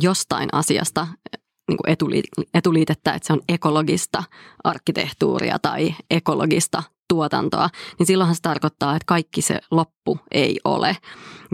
[0.00, 1.06] jostain asiasta
[1.68, 1.96] niin kuin
[2.54, 4.24] etuliitettä, että se on ekologista
[4.64, 10.96] arkkitehtuuria tai ekologista tuotantoa, niin silloinhan se tarkoittaa, että kaikki se loppu ei ole.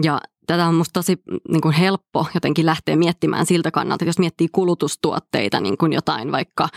[0.03, 1.17] Ja tätä on musta tosi
[1.49, 6.67] niin kuin helppo jotenkin lähteä miettimään siltä kannalta, jos miettii kulutustuotteita, niin kuin jotain vaikka,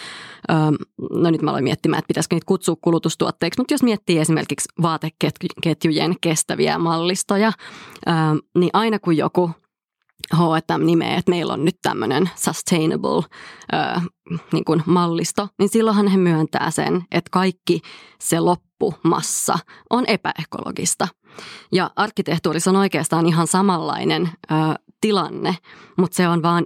[1.10, 6.14] no nyt mä aloin miettimään, että pitäisikö niitä kutsua kulutustuotteiksi, mutta jos miettii esimerkiksi vaateketjujen
[6.20, 7.52] kestäviä mallistoja,
[8.58, 9.50] niin aina kun joku
[10.34, 13.24] H&M nimeä, että meillä on nyt tämmöinen sustainable
[13.74, 14.02] äh,
[14.52, 17.80] niin kuin mallisto, niin silloinhan he myöntää sen, että kaikki
[18.20, 19.58] se loppumassa
[19.90, 21.08] on epäekologista.
[21.72, 24.54] Ja arkkitehtuurissa on oikeastaan ihan samanlainen ö,
[25.00, 25.56] tilanne,
[25.96, 26.64] mutta se on vaan,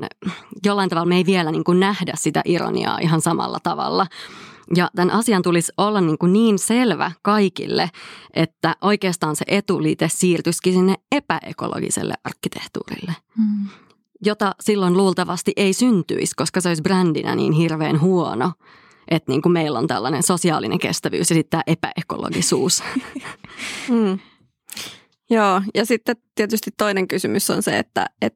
[0.65, 4.07] jollain tavalla me ei vielä niin kuin nähdä sitä ironiaa ihan samalla tavalla.
[4.77, 7.91] Ja tämän asian tulisi olla niin, kuin niin selvä kaikille,
[8.35, 13.13] että oikeastaan se etuliite siirtyisikin sinne epäekologiselle arkkitehtuurille.
[13.39, 13.69] Mm.
[14.25, 18.53] Jota silloin luultavasti ei syntyisi, koska se olisi brändinä niin hirveän huono,
[19.09, 22.83] että niin kuin meillä on tällainen sosiaalinen kestävyys ja sitten tämä epäekologisuus.
[23.89, 24.19] Mm.
[25.31, 28.35] Joo, ja sitten tietysti toinen kysymys on se, että, et,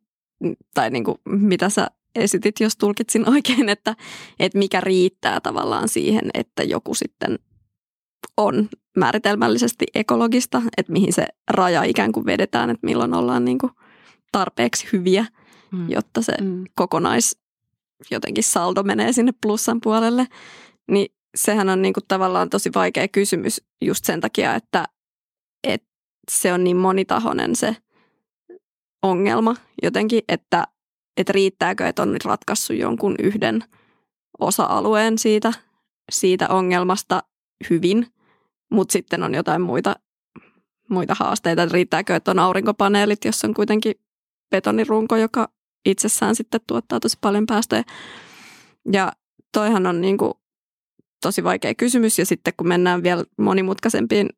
[0.74, 3.96] tai niin kuin, mitä sä esitit, jos tulkitsin oikein, että,
[4.38, 7.38] että mikä riittää tavallaan siihen, että joku sitten
[8.37, 13.72] on määritelmällisesti ekologista, että mihin se raja ikään kuin vedetään, että milloin ollaan niin kuin
[14.33, 15.27] tarpeeksi hyviä,
[15.70, 15.90] mm.
[15.90, 16.64] jotta se mm.
[16.75, 17.38] kokonais
[18.11, 20.27] jotenkin saldo menee sinne plussan puolelle,
[20.90, 24.85] niin sehän on niin kuin tavallaan tosi vaikea kysymys just sen takia, että,
[25.64, 25.88] että
[26.31, 27.77] se on niin monitahoinen se
[29.03, 30.64] ongelma jotenkin, että,
[31.16, 33.64] että riittääkö, että on nyt ratkaissut jonkun yhden
[34.40, 35.53] osa-alueen siitä,
[36.12, 37.22] siitä ongelmasta
[37.70, 38.07] hyvin,
[38.70, 39.96] mutta sitten on jotain muita,
[40.90, 43.94] muita haasteita, että riittääkö, että on aurinkopaneelit, jos on kuitenkin
[44.51, 45.48] betonirunko, joka
[45.87, 47.83] itsessään sitten tuottaa tosi paljon päästöjä.
[48.92, 49.12] Ja
[49.53, 50.33] toihan on niin kuin
[51.22, 54.29] tosi vaikea kysymys ja sitten kun mennään vielä monimutkaisempiin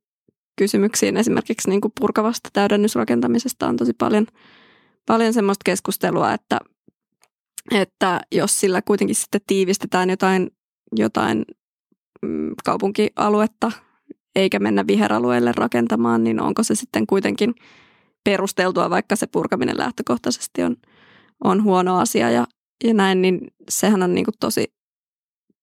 [0.58, 4.26] kysymyksiin esimerkiksi niin kuin purkavasta täydennysrakentamisesta on tosi paljon,
[5.06, 6.58] paljon semmoista keskustelua, että,
[7.70, 10.50] että jos sillä kuitenkin sitten tiivistetään jotain,
[10.96, 11.44] jotain
[12.22, 13.72] mm, kaupunkialuetta
[14.36, 17.54] eikä mennä viheralueelle rakentamaan, niin onko se sitten kuitenkin
[18.24, 20.76] perusteltua, vaikka se purkaminen lähtökohtaisesti on,
[21.44, 22.46] on huono asia ja,
[22.84, 24.74] ja näin, niin sehän on niin kuin tosi,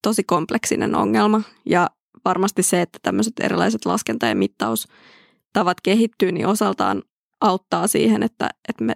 [0.01, 1.41] tosi kompleksinen ongelma.
[1.65, 1.89] Ja
[2.25, 7.03] varmasti se, että tämmöiset erilaiset laskenta- ja mittaustavat kehittyy, niin osaltaan
[7.41, 8.95] auttaa siihen, että, että me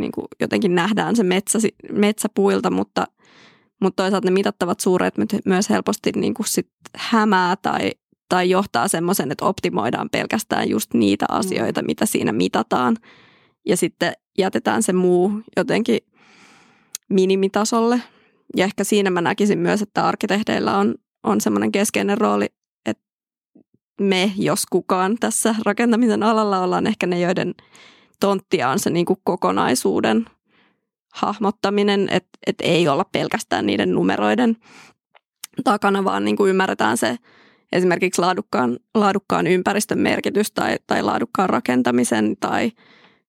[0.00, 1.58] niin kuin jotenkin nähdään se metsä,
[1.92, 3.06] metsäpuilta, mutta,
[3.80, 7.90] mutta toisaalta ne mitattavat suuret myös helposti niin kuin sit hämää tai,
[8.28, 11.38] tai johtaa semmoisen, että optimoidaan pelkästään just niitä mm.
[11.38, 12.96] asioita, mitä siinä mitataan.
[13.66, 15.98] Ja sitten jätetään se muu jotenkin
[17.08, 18.02] minimitasolle.
[18.56, 22.46] Ja ehkä siinä mä näkisin myös, että arkkitehdeillä on, on semmoinen keskeinen rooli,
[22.86, 23.04] että
[24.00, 27.54] me, jos kukaan tässä rakentamisen alalla ollaan ehkä ne, joiden
[28.20, 30.26] tonttia on se niin kuin kokonaisuuden
[31.12, 34.56] hahmottaminen, että, että ei olla pelkästään niiden numeroiden
[35.64, 37.16] takana, vaan niin kuin ymmärretään se
[37.72, 42.72] esimerkiksi laadukkaan, laadukkaan ympäristön merkitys tai, tai laadukkaan rakentamisen tai,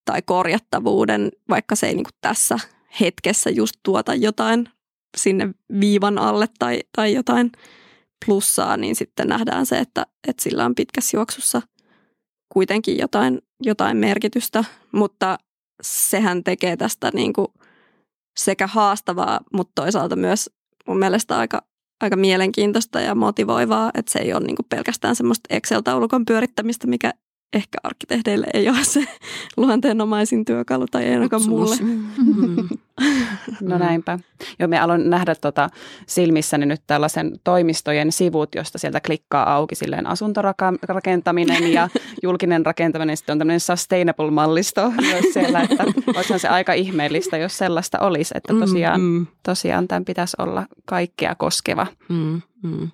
[0.05, 2.59] tai korjattavuuden, vaikka se ei niin kuin tässä
[2.99, 4.69] hetkessä just tuota jotain
[5.17, 5.49] sinne
[5.79, 7.51] viivan alle tai, tai jotain
[8.25, 11.61] plussaa, niin sitten nähdään se, että, että sillä on pitkässä juoksussa
[12.49, 15.37] kuitenkin jotain, jotain merkitystä, mutta
[15.81, 17.47] sehän tekee tästä niin kuin
[18.37, 20.49] sekä haastavaa, mutta toisaalta myös
[20.87, 21.61] mun mielestä aika,
[22.01, 27.13] aika mielenkiintoista ja motivoivaa, että se ei ole niin kuin pelkästään semmoista Excel-taulukon pyörittämistä, mikä
[27.53, 29.07] ehkä arkkitehdeille ei ole se
[29.57, 31.75] luonteenomaisin työkalu tai ei ainakaan mulle.
[31.81, 32.67] Mm.
[33.61, 34.19] No näinpä.
[34.59, 35.69] Joo, me aloin nähdä tota
[36.07, 41.89] silmissäni nyt tällaisen toimistojen sivut, josta sieltä klikkaa auki silleen asuntorakentaminen ja
[42.23, 43.17] julkinen rakentaminen.
[43.17, 45.83] Sitten on tämmöinen sustainable-mallisto myös siellä, että
[46.15, 48.33] olisihan se aika ihmeellistä, jos sellaista olisi.
[48.37, 49.27] Että tosiaan, mm, mm.
[49.43, 51.87] tosiaan tämän pitäisi olla kaikkea koskeva.
[52.09, 52.89] Mm, mm.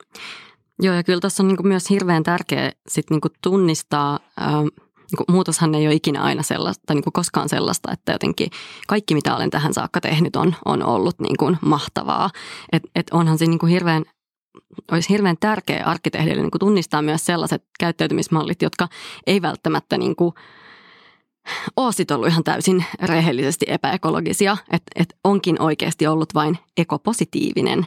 [0.79, 5.75] Joo, ja kyllä tässä on niin myös hirveän tärkeää sit niin tunnistaa, ää, niin muutoshan
[5.75, 8.49] ei ole ikinä aina sellaista, tai niin koskaan sellaista, että jotenkin
[8.87, 12.29] kaikki, mitä olen tähän saakka tehnyt, on, on ollut niin kuin mahtavaa.
[12.71, 14.03] Et, et onhan se niin kuin hirveän
[14.91, 18.87] olisi hirveän tärkeä arkkitehdille niin tunnistaa myös sellaiset käyttäytymismallit, jotka
[19.27, 20.33] ei välttämättä niin kuin
[21.75, 27.85] ole ollut ihan täysin rehellisesti epäekologisia, että et onkin oikeasti ollut vain ekopositiivinen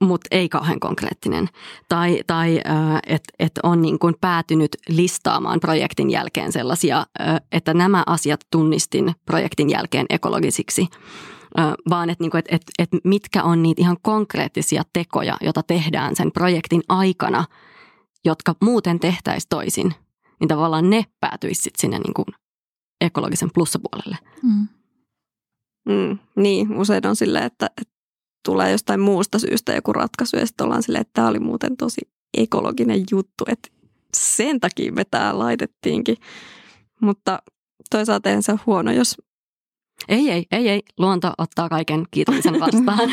[0.00, 1.48] mutta ei kauhean konkreettinen.
[1.88, 2.60] Tai, tai
[3.06, 7.06] että et on niin kuin päätynyt listaamaan projektin jälkeen sellaisia,
[7.52, 10.86] että nämä asiat tunnistin projektin jälkeen ekologisiksi.
[11.90, 16.32] Vaan että niinku, et, et, et mitkä on niitä ihan konkreettisia tekoja, joita tehdään sen
[16.32, 17.44] projektin aikana,
[18.24, 19.94] jotka muuten tehtäisiin toisin.
[20.40, 22.26] Niin tavallaan ne päätyisivät sinne niin kuin
[23.00, 24.18] ekologisen plussapuolelle.
[24.42, 24.68] Mm.
[25.88, 27.94] Mm, niin, usein on silleen, että, että
[28.44, 32.00] tulee jostain muusta syystä joku ratkaisu ja sitten ollaan silleen, että tämä oli muuten tosi
[32.38, 33.68] ekologinen juttu, että
[34.16, 36.16] sen takia me tämä laitettiinkin.
[37.00, 37.42] Mutta
[37.90, 39.16] toisaalta eihän se huono, jos...
[40.08, 40.82] Ei, ei, ei, ei.
[40.98, 43.10] Luonto ottaa kaiken kiitollisen vastaan.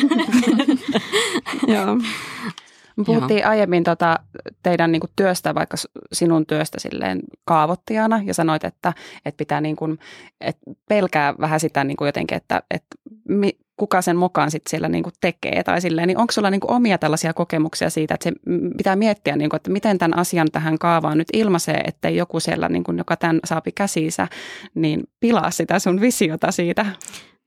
[1.73, 1.97] Joo.
[3.05, 3.49] Puhuttiin Joo.
[3.49, 4.19] aiemmin tota
[4.63, 5.77] teidän niin kuin työstä, vaikka
[6.13, 8.93] sinun työstä silleen kaavoittajana, ja sanoit, että,
[9.25, 9.99] että pitää niin kuin,
[10.41, 12.95] että pelkää vähän sitä niin kuin jotenkin, että, että
[13.29, 16.59] mi, kuka sen mukaan sitten siellä niin kuin tekee tai silleen, niin onko sulla niin
[16.59, 18.33] kuin omia tällaisia kokemuksia siitä, että se
[18.77, 22.69] pitää miettiä, niin kuin, että miten tämän asian tähän kaavaan nyt ilmaisee, ettei joku siellä,
[22.69, 24.27] niin kuin, joka tämän saapi käsiinsä,
[24.75, 26.85] niin pilaa sitä sun visiota siitä?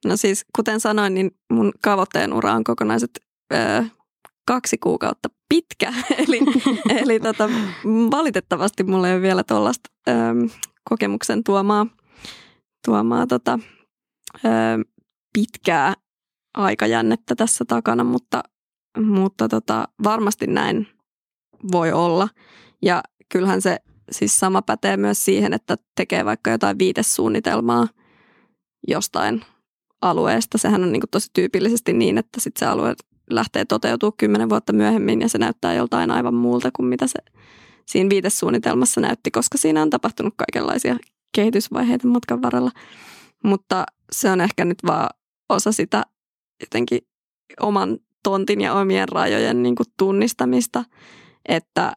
[0.04, 3.10] No siis kuten sanoin, niin mun kaavoittajan ura on kokonaiset
[3.54, 3.82] öö,
[4.50, 5.92] kaksi kuukautta pitkä,
[6.28, 6.40] eli,
[6.88, 7.50] eli tota,
[8.10, 9.90] valitettavasti mulla ei ole vielä tuollaista
[10.90, 11.86] kokemuksen tuomaa,
[12.86, 13.58] tuomaa tota,
[14.44, 14.48] ö,
[15.32, 15.94] pitkää
[16.54, 18.42] aikajännettä tässä takana, mutta,
[18.98, 20.88] mutta tota, varmasti näin
[21.72, 22.28] voi olla.
[22.82, 23.78] Ja kyllähän se
[24.10, 27.88] siis sama pätee myös siihen, että tekee vaikka jotain viitesuunnitelmaa
[28.88, 29.44] jostain
[30.02, 30.58] alueesta.
[30.58, 32.94] Sehän on niin tosi tyypillisesti niin, että sitten se alue
[33.34, 37.18] lähtee toteutumaan kymmenen vuotta myöhemmin ja se näyttää joltain aivan muulta kuin mitä se
[37.86, 40.96] siinä viitesuunnitelmassa näytti, koska siinä on tapahtunut kaikenlaisia
[41.34, 42.70] kehitysvaiheita matkan varrella.
[43.44, 45.08] Mutta se on ehkä nyt vaan
[45.48, 46.02] osa sitä
[46.60, 47.00] jotenkin
[47.60, 50.84] oman tontin ja omien rajojen niin kuin tunnistamista,
[51.48, 51.92] että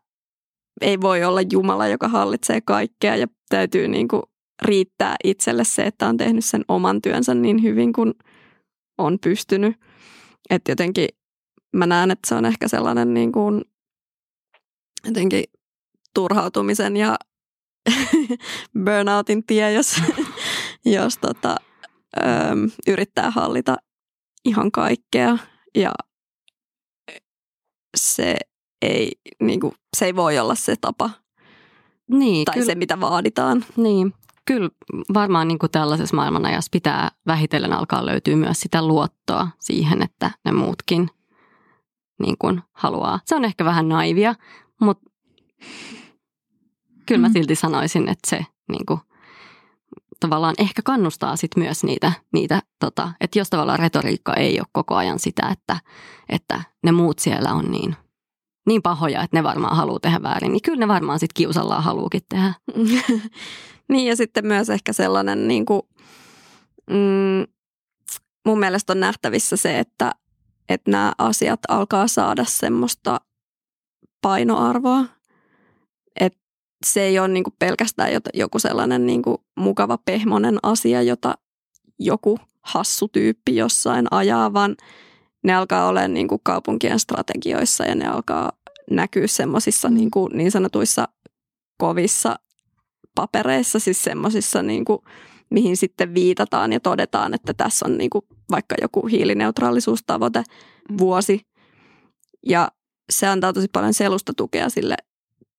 [0.82, 4.24] ei voi olla Jumala, joka hallitsee kaikkea ja täytyy niin kuin
[4.62, 8.14] riittää itselle se, että on tehnyt sen oman työnsä niin hyvin kuin
[8.98, 9.76] on pystynyt.
[10.50, 11.08] Että jotenkin
[11.74, 13.62] mä näen, että se on ehkä sellainen niin kuin
[15.06, 15.44] jotenkin
[16.14, 17.18] turhautumisen ja
[18.86, 19.96] burnoutin tie, jos,
[20.86, 21.56] jos tota,
[22.88, 23.78] yrittää hallita
[24.46, 25.38] ihan kaikkea.
[25.76, 25.92] Ja
[27.98, 28.38] se
[28.82, 31.10] ei, niin kuin, se ei voi olla se tapa.
[32.12, 33.66] Niin, tai kyllä, se, mitä vaaditaan.
[33.78, 34.14] Niin,
[34.46, 34.70] kyllä.
[35.14, 40.52] Varmaan niin kuin tällaisessa maailmanajassa pitää vähitellen alkaa löytyä myös sitä luottoa siihen, että ne
[40.52, 41.10] muutkin
[42.24, 43.20] niin kuin haluaa.
[43.26, 44.36] Se on ehkä vähän naivia,
[44.82, 45.10] mutta
[47.06, 47.34] kyllä mä mm.
[47.34, 49.00] silti sanoisin, että se niin kuin,
[50.20, 54.96] tavallaan ehkä kannustaa sit myös niitä, niitä tota, että jos tavallaan retoriikka ei ole koko
[54.96, 55.78] ajan sitä, että,
[56.30, 57.96] että ne muut siellä on niin,
[58.68, 62.22] niin pahoja, että ne varmaan haluaa tehdä väärin, niin kyllä ne varmaan sitten kiusallaan haluukin
[62.30, 62.54] tehdä.
[63.92, 65.82] niin ja sitten myös ehkä sellainen niin kuin,
[66.90, 67.54] mm,
[68.46, 70.12] mun mielestä on nähtävissä se, että,
[70.70, 73.22] että nämä asiat alkaa saada semmoista
[74.22, 75.06] painoarvoa,
[76.20, 76.40] että
[76.86, 79.22] se ei ole niin pelkästään joku sellainen niin
[79.56, 81.36] mukava pehmonen asia, jota
[82.00, 84.76] joku hassu tyyppi jossain ajaa, vaan
[85.44, 88.52] ne alkaa olla niin kuin kaupunkien strategioissa ja ne alkaa
[88.92, 89.96] näkyä semmoisissa mm.
[89.96, 91.08] niin, niin sanotuissa
[91.78, 92.40] kovissa
[93.16, 95.00] papereissa, siis semmoisissa niin kuin,
[95.54, 100.44] mihin sitten viitataan ja todetaan, että tässä on niin kuin vaikka joku hiilineutraalisuustavoite
[100.90, 100.98] mm.
[100.98, 101.42] vuosi.
[102.48, 102.72] Ja
[103.12, 104.96] se antaa tosi paljon selusta tukea sille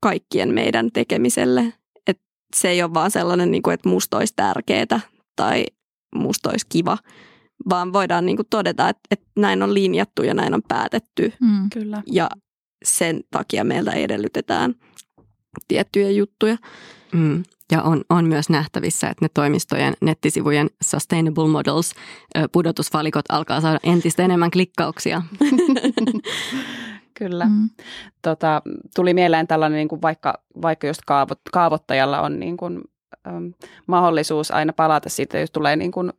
[0.02, 1.72] kaikkien meidän tekemiselle.
[2.06, 2.20] Et
[2.56, 5.00] se ei ole vaan sellainen, niin kuin, että musta olisi tärkeää
[5.36, 5.66] tai
[6.14, 6.98] musta olisi kiva,
[7.68, 11.32] vaan voidaan niin kuin todeta, että, että näin on linjattu ja näin on päätetty.
[11.40, 12.02] Mm, kyllä.
[12.06, 12.30] Ja
[12.84, 14.74] sen takia meiltä edellytetään
[15.68, 16.56] tiettyjä juttuja.
[17.12, 17.42] Mm.
[17.72, 21.92] Ja on, on myös nähtävissä, että ne toimistojen nettisivujen Sustainable Models
[22.52, 25.22] pudotusvalikot alkaa saada entistä enemmän klikkauksia.
[27.18, 27.44] Kyllä.
[27.44, 27.70] Mm.
[28.22, 28.62] Tota,
[28.94, 32.80] tuli mieleen tällainen, niin kuin vaikka, vaikka just kaavot, kaavottajalla on niin kuin,
[33.26, 33.52] äm,
[33.86, 36.12] mahdollisuus aina palata siitä, jos tulee niin kuin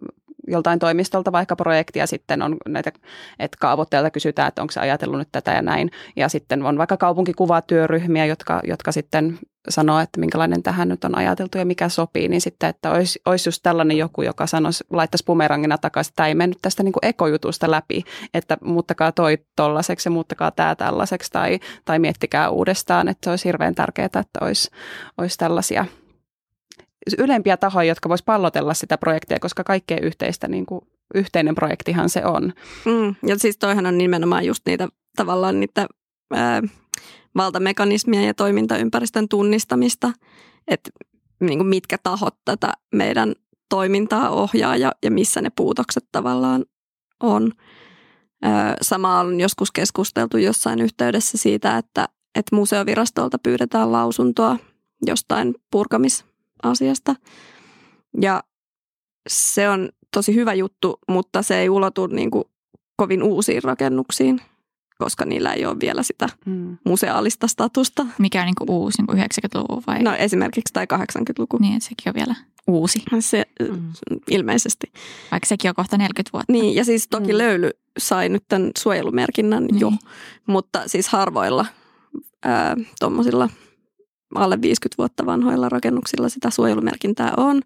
[0.48, 2.92] joltain toimistolta vaikka projekti ja sitten on näitä,
[3.40, 5.92] että kaavoittajalta kysytään, että onko se ajatellut nyt tätä ja näin.
[6.16, 9.40] Ja sitten on vaikka kaupunkikuvatyöryhmiä, jotka, jotka sitten
[9.70, 13.48] sanoo, että minkälainen tähän nyt on ajateltu ja mikä sopii, niin sitten, että olisi, olisi
[13.50, 17.06] just tällainen joku, joka sanoisi, laittaisi bumerangina takaisin, että tämä ei mennyt tästä niin kuin
[17.06, 23.26] ekojutusta läpi, että muuttakaa toi tollaiseksi ja muuttakaa tämä tällaiseksi tai, tai miettikää uudestaan, että
[23.26, 24.72] se olisi hirveän tärkeää, että olisi,
[25.18, 25.86] olisi tällaisia
[27.18, 30.82] ylempiä tahoja, jotka vois pallotella sitä projektia, koska kaikkea yhteistä niin kuin,
[31.16, 32.54] yhteinen projektihan se on.
[32.86, 35.88] Mm, ja siis toihan on nimenomaan just niitä tavallaan niitä
[36.34, 36.62] ää,
[37.36, 40.12] valtamekanismia ja toimintaympäristön tunnistamista,
[40.68, 40.90] että
[41.40, 43.36] niin kuin mitkä tahot tätä meidän
[43.70, 46.66] toimintaa ohjaa ja, ja missä ne puutokset tavallaan
[47.24, 47.52] on.
[48.82, 54.58] Sama on joskus keskusteltu jossain yhteydessä siitä, että, että museovirastolta pyydetään lausuntoa
[55.06, 55.56] jostain
[56.64, 57.16] purkamisasiasta.
[58.22, 58.44] Ja
[59.30, 62.44] se on tosi hyvä juttu, mutta se ei ulotu niin kuin
[62.96, 64.42] kovin uusiin rakennuksiin
[64.98, 66.78] koska niillä ei ole vielä sitä mm.
[66.86, 68.06] museaalista statusta.
[68.18, 70.04] Mikä on niin uusi, niin 90-luvun vai?
[70.04, 71.58] No esimerkiksi tai 80-luku.
[71.58, 72.36] Niin, että sekin on vielä
[72.68, 73.04] uusi.
[73.20, 73.92] Se mm.
[74.30, 74.92] ilmeisesti.
[75.32, 76.54] Vaikka sekin on kohta 40 vuotta.
[76.54, 77.38] Niin, ja siis toki mm.
[77.38, 79.80] löyly sai nyt tämän suojelumerkinnän niin.
[79.80, 79.92] jo,
[80.48, 81.66] mutta siis harvoilla
[83.00, 83.50] tuommoisilla
[84.38, 87.62] alle 50 vuotta vanhoilla rakennuksilla sitä suojelumerkintää on.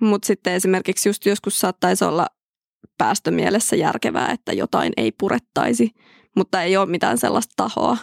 [0.00, 2.26] Mutta sitten esimerkiksi just joskus saattaisi olla
[2.98, 5.90] päästömielessä järkevää, että jotain ei purettaisi–
[6.38, 7.96] mutta ei ole mitään sellaista tahoa,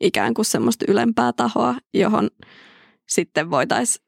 [0.00, 2.30] ikään kuin semmoista ylempää tahoa, johon
[3.08, 4.04] sitten voitaisiin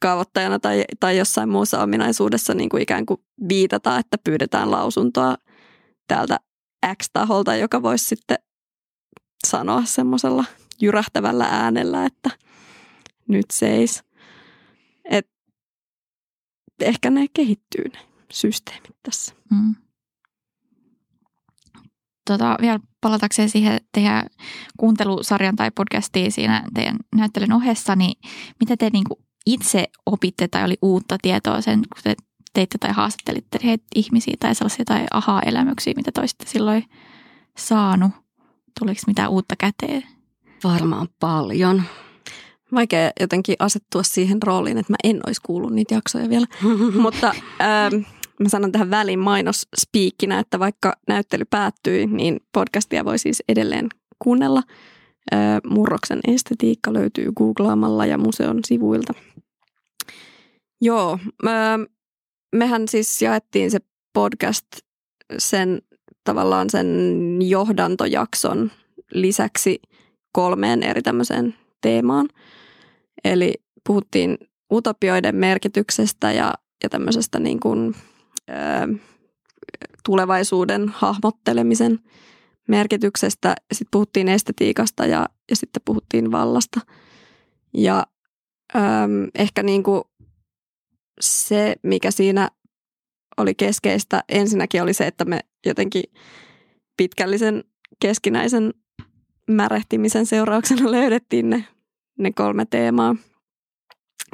[0.00, 5.36] kaavoittajana tai, tai jossain muussa ominaisuudessa niin kuin ikään kuin viitata, että pyydetään lausuntoa
[6.08, 6.38] täältä
[7.02, 8.38] X-taholta, joka voisi sitten
[9.46, 10.44] sanoa semmoisella
[10.80, 12.30] jyrähtävällä äänellä, että
[13.28, 14.04] nyt seis.
[15.04, 15.28] Et
[16.80, 17.98] ehkä ne kehittyy ne
[18.32, 19.34] systeemit tässä.
[19.50, 19.74] Mm
[22.24, 24.26] tota, vielä palatakseen siihen teidän
[24.76, 28.20] kuuntelusarjan tai podcastiin siinä teidän näyttelyn ohessa, niin
[28.60, 29.04] mitä te niin
[29.46, 32.14] itse opitte tai oli uutta tietoa sen, kun te
[32.52, 36.84] teitte tai haastattelitte heitä ihmisiä tai sellaisia tai aha-elämyksiä, mitä toisitte silloin
[37.58, 38.10] saanut?
[38.78, 40.13] Tuliko mitään uutta käteen?
[40.64, 41.82] Varmaan paljon.
[42.74, 46.46] Vaikea jotenkin asettua siihen rooliin, että mä en olisi kuullut niitä jaksoja vielä.
[47.02, 48.02] Mutta ähm,
[48.40, 49.20] mä sanon tähän väliin
[49.76, 53.88] spiikkinä, että vaikka näyttely päättyi, niin podcastia voi siis edelleen
[54.18, 54.62] kuunnella.
[55.66, 59.14] Murroksen estetiikka löytyy googlaamalla ja museon sivuilta.
[60.80, 61.18] Joo,
[62.52, 63.78] mehän siis jaettiin se
[64.12, 64.66] podcast
[65.38, 65.82] sen
[66.24, 66.86] tavallaan sen
[67.40, 68.70] johdantojakson
[69.12, 69.80] lisäksi
[70.34, 72.28] kolmeen eri tämmöiseen teemaan.
[73.24, 73.54] Eli
[73.86, 74.38] puhuttiin
[74.72, 77.94] utopioiden merkityksestä ja, ja tämmöisestä niin kuin
[80.04, 81.98] tulevaisuuden hahmottelemisen
[82.68, 83.54] merkityksestä.
[83.72, 86.80] Sitten puhuttiin estetiikasta ja, ja sitten puhuttiin vallasta.
[87.74, 88.06] Ja
[88.76, 90.02] äm, ehkä niin kuin
[91.20, 92.50] se, mikä siinä
[93.36, 96.04] oli keskeistä, ensinnäkin oli se, että me jotenkin
[96.96, 97.64] pitkällisen
[98.00, 98.74] keskinäisen
[99.50, 101.64] märehtimisen seurauksena löydettiin ne,
[102.18, 103.16] ne kolme teemaa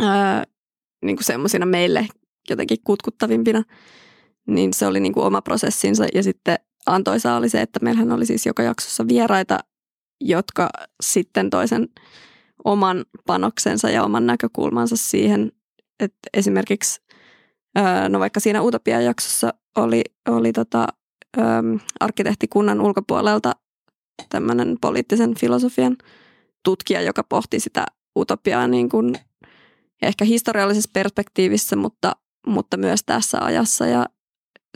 [0.00, 0.06] öö,
[1.04, 2.08] niin kuin semmoisina meille
[2.50, 3.62] jotenkin kutkuttavimpina,
[4.46, 6.04] niin se oli niin kuin oma prosessinsa.
[6.14, 9.58] Ja sitten antoisaa oli se, että meillähän oli siis joka jaksossa vieraita,
[10.20, 10.70] jotka
[11.02, 11.88] sitten toisen
[12.64, 15.52] oman panoksensa ja oman näkökulmansa siihen,
[16.00, 17.00] että esimerkiksi
[18.08, 20.86] no vaikka siinä Utopia-jaksossa oli, oli tota,
[22.00, 23.52] arkkitehtikunnan ulkopuolelta
[24.28, 25.96] tämmöinen poliittisen filosofian
[26.64, 29.14] tutkija, joka pohti sitä utopiaa niin kuin
[30.02, 32.16] ehkä historiallisessa perspektiivissä, mutta
[32.46, 33.86] mutta myös tässä ajassa.
[33.86, 34.06] Ja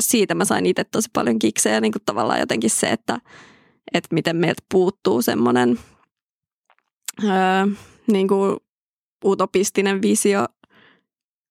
[0.00, 3.18] siitä mä sain itse tosi paljon kiksejä niin kuin tavallaan jotenkin se, että,
[3.94, 5.78] että miten meiltä puuttuu semmoinen
[7.24, 7.30] öö,
[8.12, 8.56] niin kuin
[9.24, 10.46] utopistinen visio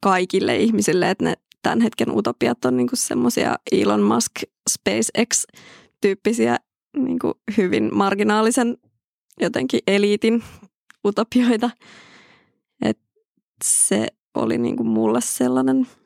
[0.04, 4.32] kaikille ihmisille, että ne tämän hetken utopiat on niin semmoisia Elon Musk
[4.70, 6.58] SpaceX-tyyppisiä
[6.98, 8.78] niin kuin hyvin marginaalisen
[9.40, 10.44] jotenkin eliitin
[11.06, 11.70] utopioita.
[12.82, 13.00] Et
[13.64, 15.88] se oli niin kuin mulle sellainen–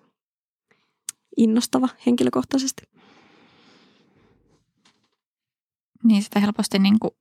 [1.37, 2.83] innostava henkilökohtaisesti.
[6.03, 7.11] Niin sitä helposti niin kuin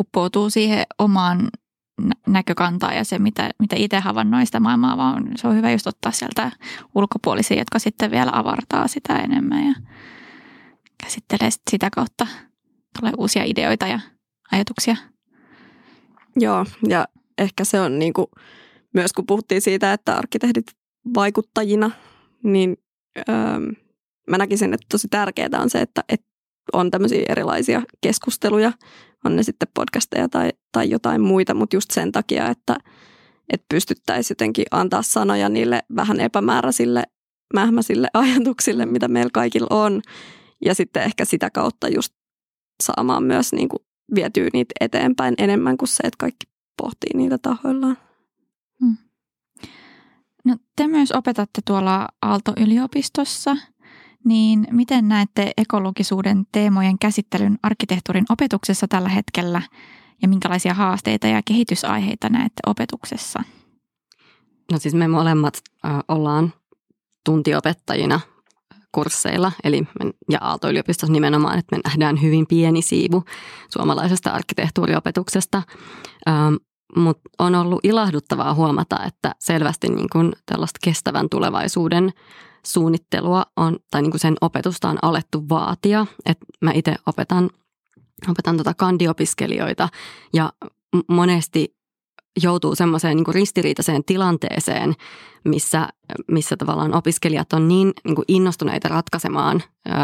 [0.00, 1.48] uppoutuu siihen omaan
[2.26, 6.12] näkökantaa ja se, mitä, mitä itse havainnoi sitä maailmaa, vaan se on hyvä just ottaa
[6.12, 6.52] sieltä
[6.94, 9.74] ulkopuolisia, jotka sitten vielä avartaa sitä enemmän ja
[11.04, 12.26] käsittelee sitä kautta.
[13.00, 14.00] Tulee uusia ideoita ja
[14.52, 14.96] ajatuksia.
[16.36, 18.26] Joo, ja ehkä se on niin kuin,
[18.94, 20.66] myös kun puhuttiin siitä, että arkkitehdit
[21.14, 21.90] vaikuttajina,
[22.42, 22.76] niin
[23.18, 23.34] öö,
[24.30, 26.26] mä näkisin, että tosi tärkeää on se, että, että
[26.72, 28.72] on tämmöisiä erilaisia keskusteluja,
[29.24, 32.76] on ne sitten podcasteja tai, tai jotain muita, mutta just sen takia, että,
[33.52, 37.04] että pystyttäisiin jotenkin antaa sanoja niille vähän epämääräisille,
[37.54, 40.02] mähmäisille ajatuksille, mitä meillä kaikilla on.
[40.64, 42.14] Ja sitten ehkä sitä kautta just
[42.84, 43.82] saamaan myös niin kuin
[44.14, 46.46] vietyä niitä eteenpäin enemmän kuin se, että kaikki
[46.82, 47.98] pohtii niitä tahoillaan.
[48.80, 48.96] Hmm.
[50.44, 53.56] No, te myös opetatte tuolla Aalto-yliopistossa–
[54.24, 59.62] niin miten näette ekologisuuden teemojen käsittelyn arkkitehtuurin opetuksessa tällä hetkellä
[60.22, 63.42] ja minkälaisia haasteita ja kehitysaiheita näette opetuksessa?
[64.72, 65.54] No siis me molemmat
[65.84, 66.52] äh, ollaan
[67.24, 68.20] tuntiopettajina
[68.92, 69.86] kursseilla, eli
[70.30, 73.24] ja Aalto-yliopistossa nimenomaan, että me nähdään hyvin pieni siivu
[73.68, 75.62] suomalaisesta arkkitehtuuriopetuksesta.
[76.28, 76.54] Ähm,
[76.96, 82.12] mutta on ollut ilahduttavaa huomata, että selvästi niin kun tällaista kestävän tulevaisuuden
[82.66, 86.06] suunnittelua on, tai niin sen opetusta on alettu vaatia.
[86.26, 87.50] että mä itse opetan,
[88.28, 89.88] opetan tota kandiopiskelijoita
[90.32, 90.52] ja
[91.08, 91.76] monesti
[92.42, 94.94] joutuu semmoiseen niin ristiriitaiseen tilanteeseen,
[95.44, 95.88] missä,
[96.28, 99.62] missä tavallaan opiskelijat on niin, niin kuin innostuneita ratkaisemaan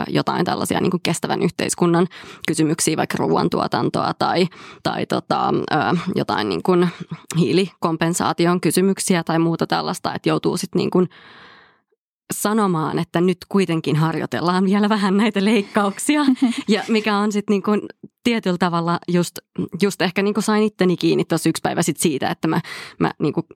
[0.08, 2.06] jotain tällaisia niin kuin kestävän yhteiskunnan
[2.48, 4.48] kysymyksiä, vaikka ruoantuotantoa tai,
[4.82, 5.54] tai tota,
[6.14, 6.88] jotain niin kuin
[7.38, 11.08] hiilikompensaation kysymyksiä tai muuta tällaista, että joutuu sitten niin
[12.34, 16.20] sanomaan, että nyt kuitenkin harjoitellaan vielä vähän näitä leikkauksia.
[16.68, 17.80] Ja mikä on sitten niin kuin
[18.24, 19.38] tietyllä tavalla just,
[19.82, 22.60] just ehkä niin kuin sain itteni kiinni tuossa yksi päivä sit siitä, että mä,
[22.98, 23.46] mä niin kuin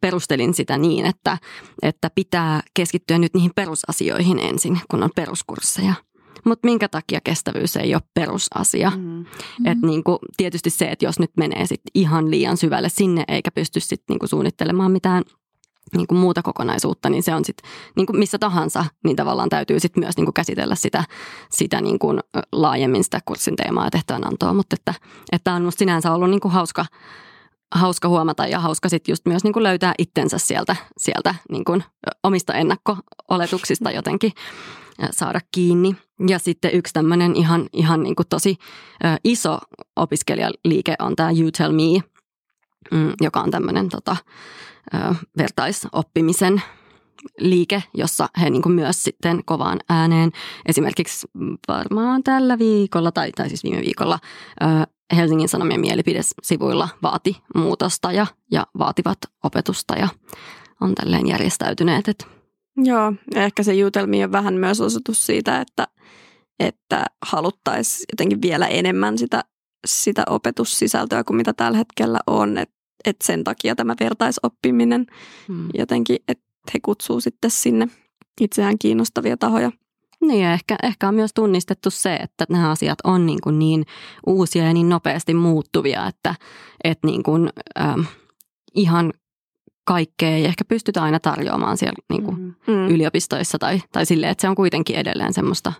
[0.00, 1.38] perustelin sitä niin, että,
[1.82, 5.94] että pitää keskittyä nyt niihin perusasioihin ensin, kun on peruskursseja.
[6.44, 8.92] Mutta minkä takia kestävyys ei ole perusasia?
[8.96, 9.20] Mm.
[9.64, 13.80] Et niinku, tietysti se, että jos nyt menee sit ihan liian syvälle sinne eikä pysty
[13.80, 15.22] sit niinku suunnittelemaan mitään
[15.96, 20.02] niin kuin muuta kokonaisuutta, niin se on sitten niin missä tahansa, niin tavallaan täytyy sitten
[20.02, 21.04] myös niin kuin käsitellä sitä,
[21.50, 22.20] sitä niin kuin
[22.52, 24.52] laajemmin sitä kurssin teemaa ja tehtävänantoa.
[24.52, 24.94] Mutta että,
[25.32, 26.86] että on musta sinänsä ollut niin kuin hauska,
[27.74, 31.84] hauska huomata ja hauska sitten just myös niin kuin löytää itsensä sieltä, sieltä niin kuin
[32.22, 34.32] omista ennakko-oletuksista jotenkin
[35.10, 35.96] saada kiinni.
[36.28, 38.56] Ja sitten yksi tämmöinen ihan, ihan niin kuin tosi
[39.24, 39.58] iso
[39.96, 42.13] opiskelijaliike on tämä You Tell Me,
[43.20, 44.16] joka on tämmöinen tota,
[45.38, 46.62] vertaisoppimisen
[47.40, 50.30] liike, jossa he niin myös sitten kovaan ääneen
[50.66, 51.26] esimerkiksi
[51.68, 54.18] varmaan tällä viikolla tai, tai siis viime viikolla
[55.16, 60.08] Helsingin Sanomien mielipidesivuilla vaati muutosta ja, ja vaativat opetusta ja
[60.80, 62.08] on tälleen järjestäytyneet.
[62.08, 62.26] Että.
[62.76, 65.86] Joo, ehkä se jutelmi on vähän myös osoitus siitä, että,
[66.60, 69.44] että haluttaisiin jotenkin vielä enemmän sitä,
[69.86, 72.58] sitä opetussisältöä kuin mitä tällä hetkellä on.
[72.58, 72.73] Että
[73.04, 75.06] että sen takia tämä vertaisoppiminen
[75.48, 75.68] hmm.
[75.74, 76.44] jotenkin, että
[76.74, 77.88] he kutsuu sitten sinne
[78.40, 79.72] itseään kiinnostavia tahoja.
[80.20, 83.84] Niin ja ehkä, ehkä on myös tunnistettu se, että nämä asiat on niin, kuin niin
[84.26, 86.34] uusia ja niin nopeasti muuttuvia, että,
[86.84, 87.50] että niin kuin,
[87.80, 88.00] ähm,
[88.74, 89.12] ihan
[89.84, 92.36] kaikkea ei ehkä pystytä aina tarjoamaan siellä niin kuin
[92.66, 92.88] mm.
[92.88, 95.72] yliopistoissa tai, tai silleen, että se on kuitenkin edelleen semmoista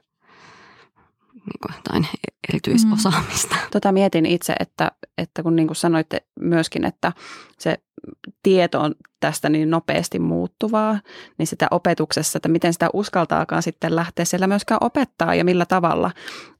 [1.77, 2.07] jotain
[2.49, 3.55] erityisosaamista.
[3.55, 3.71] Mm.
[3.71, 7.13] Tota mietin itse, että, että kun niin kuin sanoitte myöskin, että
[7.59, 7.79] se
[8.43, 11.01] tieto on tästä niin nopeasti muuttuvaa,
[11.39, 16.11] niin sitä opetuksessa, että miten sitä uskaltaakaan sitten lähteä siellä myöskään opettaa ja millä tavalla,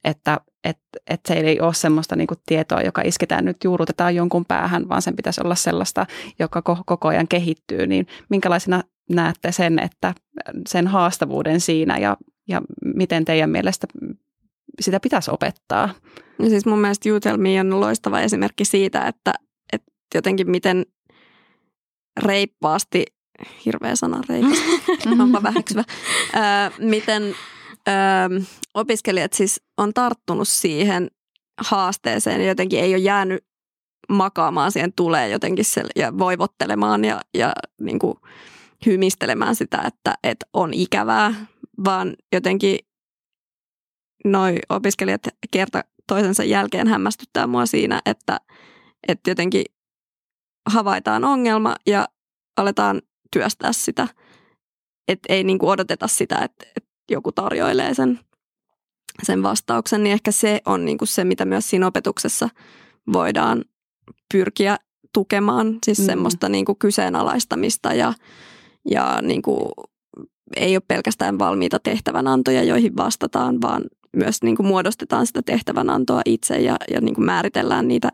[0.03, 0.77] että et,
[1.07, 5.15] et se ei ole semmoista niin tietoa, joka isketään nyt juurutetaan jonkun päähän, vaan sen
[5.15, 6.05] pitäisi olla sellaista,
[6.39, 10.13] joka koko ajan kehittyy, niin minkälaisena näette sen, että
[10.67, 12.17] sen haastavuuden siinä ja,
[12.47, 12.61] ja
[12.95, 13.87] miten teidän mielestä
[14.81, 15.89] sitä pitäisi opettaa.
[16.39, 19.33] No siis mun mielestä Jutelmi on loistava esimerkki siitä, että,
[19.73, 20.85] että jotenkin miten
[22.23, 23.05] reippaasti,
[23.65, 25.83] hirveä sana reippaasti, onpa väheksyvä,
[26.79, 27.23] miten
[27.87, 27.91] ö,
[28.73, 31.07] opiskelijat siis on tarttunut siihen
[31.61, 33.45] haasteeseen ja jotenkin ei ole jäänyt
[34.09, 38.15] makaamaan siihen tulee jotenkin se, ja voivottelemaan ja, ja niin kuin
[38.85, 41.33] hymistelemään sitä, että, että on ikävää,
[41.85, 42.79] vaan jotenkin
[44.25, 45.21] noi opiskelijat
[45.51, 48.39] kerta toisensa jälkeen hämmästyttää mua siinä, että,
[49.07, 49.65] että jotenkin
[50.69, 52.07] havaitaan ongelma ja
[52.57, 53.01] aletaan
[53.31, 54.07] työstää sitä.
[55.07, 58.19] Että ei niin kuin odoteta sitä, että, että joku tarjoilee sen,
[59.23, 62.49] sen vastauksen, niin ehkä se on niin kuin se, mitä myös siinä opetuksessa
[63.13, 63.65] voidaan
[64.33, 64.77] pyrkiä
[65.13, 66.05] tukemaan siis mm.
[66.05, 68.13] semmoista niin kuin kyseenalaistamista ja,
[68.89, 69.69] ja niin kuin
[70.55, 73.83] ei ole pelkästään valmiita tehtävänantoja, joihin vastataan, vaan
[74.15, 78.09] myös niin kuin muodostetaan sitä tehtävänantoa itse ja, ja niin kuin määritellään niitä,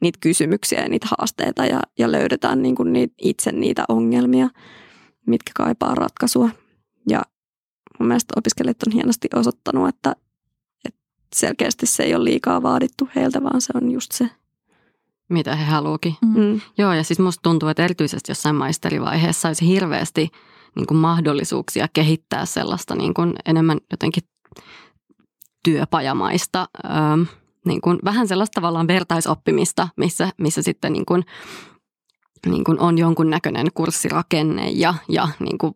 [0.00, 4.48] niitä kysymyksiä ja niitä haasteita ja, ja löydetään niin kuin niitä, itse niitä ongelmia,
[5.26, 6.50] mitkä kaipaa ratkaisua.
[7.08, 7.22] Ja
[7.98, 10.16] mun mielestä opiskelijat on hienosti osoittanut, että,
[10.84, 11.00] että
[11.34, 14.30] selkeästi se ei ole liikaa vaadittu heiltä, vaan se on just se.
[15.28, 16.14] Mitä he haluukin.
[16.22, 16.40] Mm.
[16.40, 16.60] mm.
[16.78, 20.30] Joo, ja siis musta tuntuu, että erityisesti jossain maisterivaiheessa olisi hirveästi
[20.76, 24.22] niin kuin mahdollisuuksia kehittää sellaista niin kuin enemmän jotenkin
[25.64, 27.22] työpajamaista, ähm,
[27.64, 31.24] niin kuin vähän sellaista tavallaan vertaisoppimista, missä, missä sitten niin kuin,
[32.46, 35.74] niin kuin on jonkun näköinen kurssirakenne ja, ja niin kuin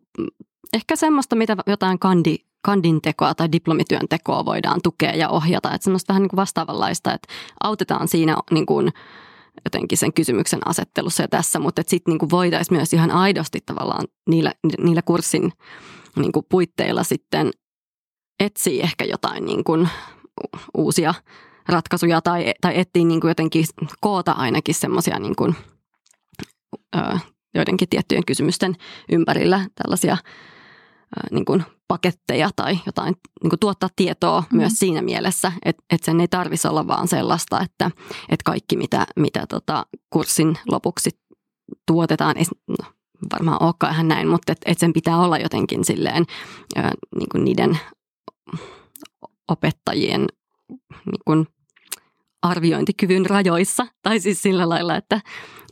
[0.73, 5.73] ehkä semmoista, mitä jotain kandi, kandin tekoa tai diplomityön tekoa voidaan tukea ja ohjata.
[5.73, 7.33] Että semmoista vähän niin kuin vastaavanlaista, että
[7.63, 8.91] autetaan siinä niin kuin
[9.65, 14.53] jotenkin sen kysymyksen asettelussa ja tässä, mutta sitten niin voitaisiin myös ihan aidosti tavallaan niillä,
[14.83, 15.53] niillä kurssin
[16.15, 17.51] niin kuin puitteilla sitten
[18.39, 19.89] etsiä ehkä jotain niin kuin
[20.77, 21.13] uusia
[21.67, 23.65] ratkaisuja tai, tai etsiä niin kuin jotenkin
[24.01, 25.55] koota ainakin semmoisia niin kuin,
[27.55, 28.75] joidenkin tiettyjen kysymysten
[29.11, 30.17] ympärillä tällaisia
[31.31, 34.57] niin kuin paketteja tai jotain niin kuin tuottaa tietoa mm.
[34.57, 37.91] myös siinä mielessä, että, että sen ei tarvitsisi olla vaan sellaista, että,
[38.29, 41.09] että kaikki mitä, mitä tota kurssin lopuksi
[41.87, 42.91] tuotetaan, ei no,
[43.33, 46.25] varmaan olekaan ihan näin, mutta että, että sen pitää olla jotenkin silleen
[47.15, 47.79] niin kuin niiden
[49.47, 50.27] opettajien
[51.05, 51.47] niin kuin
[52.41, 53.87] arviointikyvyn rajoissa.
[54.01, 55.21] Tai siis sillä lailla, että,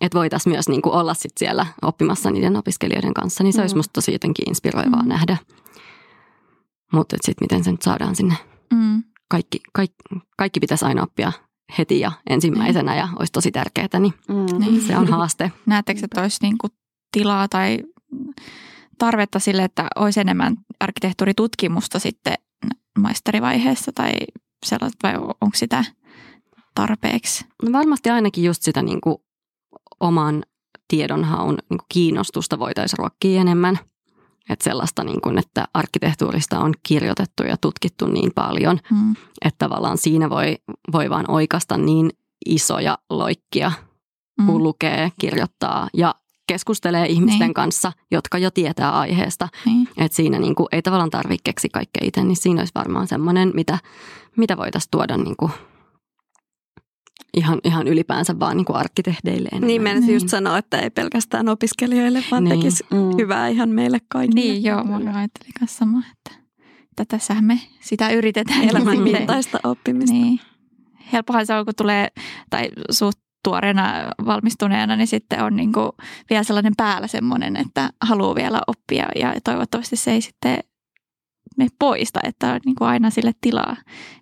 [0.02, 3.44] että voitaisiin myös niin kuin olla sit siellä oppimassa niiden opiskelijoiden kanssa.
[3.44, 3.64] Niin se mm.
[3.64, 5.10] olisi musta tosi jotenkin inspiroivaa mm.
[5.10, 5.38] nähdä.
[6.94, 8.36] Mutta sitten miten se nyt saadaan sinne.
[8.74, 9.04] Mm.
[9.30, 9.98] Kaikki, kaikki,
[10.38, 11.32] kaikki pitäisi aina oppia
[11.78, 14.60] heti ja ensimmäisenä ja olisi tosi tärkeää, niin, mm.
[14.60, 15.52] niin se on haaste.
[15.66, 16.72] Näettekö, että olisi niin kuin
[17.12, 17.80] tilaa tai
[18.98, 22.34] tarvetta sille, että olisi enemmän arkkitehtuuritutkimusta sitten
[23.00, 24.12] maisterivaiheessa tai
[24.66, 25.86] sellaista, vai onko sitä
[26.76, 27.46] tarpeeksi?
[27.64, 29.18] No varmasti ainakin just sitä niin kuin
[30.00, 30.44] oman
[30.88, 33.80] tiedonhaun niin kuin kiinnostusta voitaisiin ruokkia enemmän.
[34.50, 39.16] Että sellaista, niin kuin, että arkkitehtuurista on kirjoitettu ja tutkittu niin paljon, hmm.
[39.46, 40.58] että tavallaan siinä voi,
[40.92, 42.10] voi vaan oikasta niin
[42.46, 43.72] isoja loikkia,
[44.36, 44.64] kun hmm.
[44.64, 46.16] lukee, kirjoittaa ja
[46.48, 47.54] keskustelee ihmisten niin.
[47.54, 49.48] kanssa, jotka jo tietää aiheesta.
[49.66, 49.90] Niin.
[49.98, 53.52] Että siinä niin kuin, ei tavallaan tarvitse keksiä kaikkea itse, niin siinä olisi varmaan semmoinen,
[53.56, 53.78] mitä,
[54.38, 55.52] mitä voitaisiin tuoda niin kuin,
[57.38, 59.68] ihan, ihan ylipäänsä vaan niin kuin arkkitehdeille enemmän.
[59.68, 60.14] Niin, menisin niin.
[60.14, 62.60] just sanoa, että ei pelkästään opiskelijoille, vaan niin.
[62.60, 63.18] tekisi mm.
[63.18, 64.42] hyvää ihan meille kaikille.
[64.42, 66.40] Niin, joo, mä ajattelin myös sama, että,
[66.92, 68.64] että tässähän me sitä yritetään.
[68.70, 70.14] Elämän mittaista oppimista.
[70.14, 70.40] Niin.
[71.14, 72.08] Helppohan se on, kun tulee,
[72.50, 75.90] tai suht tuoreena valmistuneena, niin sitten on niin kuin
[76.30, 80.60] vielä sellainen päällä semmoinen, että haluaa vielä oppia ja toivottavasti se ei sitten
[81.58, 83.76] me poista, että on niin kuin aina sille tilaa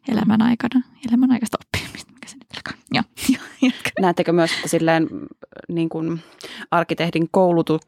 [0.08, 2.12] elämän aikana, elämän aikaista oppimista.
[2.14, 3.72] Mikä se nyt Joo,
[4.02, 5.08] Näettekö myös, että silleen
[5.70, 6.22] niin kuin
[6.72, 7.80] arkkitehdin koulutu,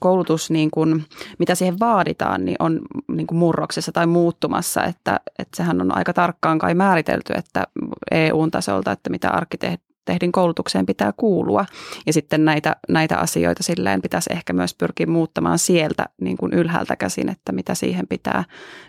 [0.00, 1.04] koulutus, niin kuin,
[1.38, 6.12] mitä siihen vaaditaan, niin on niin kuin murroksessa tai muuttumassa, että, että sehän on aika
[6.12, 7.64] tarkkaan kai määritelty, että
[8.10, 11.64] EU-tasolta, että mitä arkkitehdit tehdin koulutukseen pitää kuulua.
[12.06, 16.96] Ja sitten näitä, näitä asioita silleen pitäisi ehkä myös pyrkiä muuttamaan sieltä niin kuin ylhäältä
[16.96, 18.44] käsin, että mitä siihen pitää,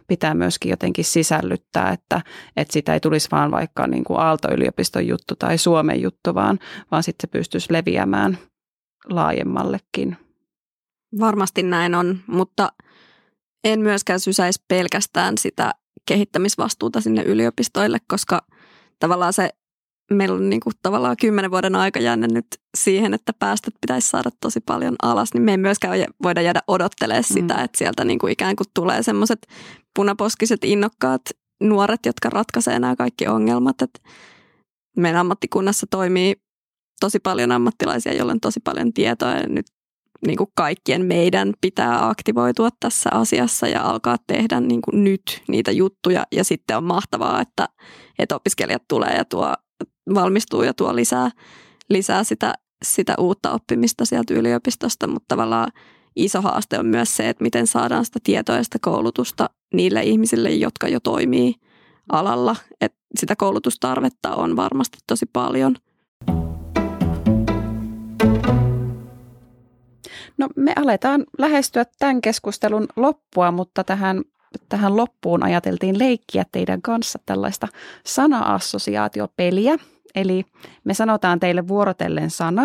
[0.07, 2.21] pitää myöskin jotenkin sisällyttää, että,
[2.57, 6.59] että sitä ei tulisi vaan vaikka niin kuin Aalto-yliopiston juttu tai Suomen juttu, vaan,
[6.91, 8.37] vaan sitten se pystyisi leviämään
[9.09, 10.17] laajemmallekin.
[11.19, 12.71] Varmasti näin on, mutta
[13.63, 15.71] en myöskään sysäisi pelkästään sitä
[16.07, 18.41] kehittämisvastuuta sinne yliopistoille, koska
[18.99, 19.49] tavallaan se
[20.11, 22.47] meillä on niin kuin tavallaan kymmenen vuoden aika jäänyt nyt
[22.77, 27.23] siihen, että päästöt pitäisi saada tosi paljon alas, niin me ei myöskään voida jäädä odottelemaan
[27.29, 27.33] mm.
[27.33, 29.47] sitä, että sieltä niin kuin ikään kuin tulee semmoiset
[29.95, 31.21] punaposkiset innokkaat
[31.63, 33.81] nuoret, jotka ratkaisee nämä kaikki ongelmat.
[33.81, 33.99] Että
[34.97, 36.35] meidän ammattikunnassa toimii
[36.99, 39.65] tosi paljon ammattilaisia, joilla on tosi paljon tietoa ja nyt
[40.25, 45.71] niin kuin kaikkien meidän pitää aktivoitua tässä asiassa ja alkaa tehdä niin kuin nyt niitä
[45.71, 46.23] juttuja.
[46.31, 47.69] Ja sitten on mahtavaa, että,
[48.19, 49.53] että opiskelijat tulee ja tuo
[50.13, 51.31] valmistuu ja tuo lisää,
[51.89, 52.53] lisää sitä,
[52.85, 55.71] sitä uutta oppimista sieltä yliopistosta, mutta tavallaan
[56.15, 60.51] iso haaste on myös se, että miten saadaan sitä tietoa ja sitä koulutusta niille ihmisille,
[60.51, 61.55] jotka jo toimii
[62.11, 62.55] alalla.
[62.81, 65.75] että sitä koulutustarvetta on varmasti tosi paljon.
[70.37, 74.21] No me aletaan lähestyä tämän keskustelun loppua, mutta tähän
[74.69, 77.67] tähän loppuun ajateltiin leikkiä teidän kanssa tällaista
[78.05, 79.77] sana-assosiaatiopeliä.
[80.15, 80.45] Eli
[80.83, 82.63] me sanotaan teille vuorotellen sana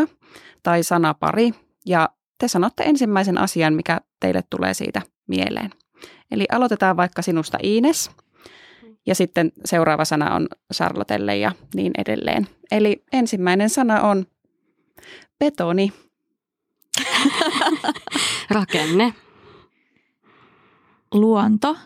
[0.62, 1.50] tai sanapari
[1.86, 5.70] ja te sanotte ensimmäisen asian, mikä teille tulee siitä mieleen.
[6.30, 8.10] Eli aloitetaan vaikka sinusta Iines
[9.06, 12.48] ja sitten seuraava sana on Charlotelle ja niin edelleen.
[12.70, 14.26] Eli ensimmäinen sana on
[15.38, 15.92] betoni.
[18.50, 19.14] Rakenne.
[21.14, 21.76] Luonto.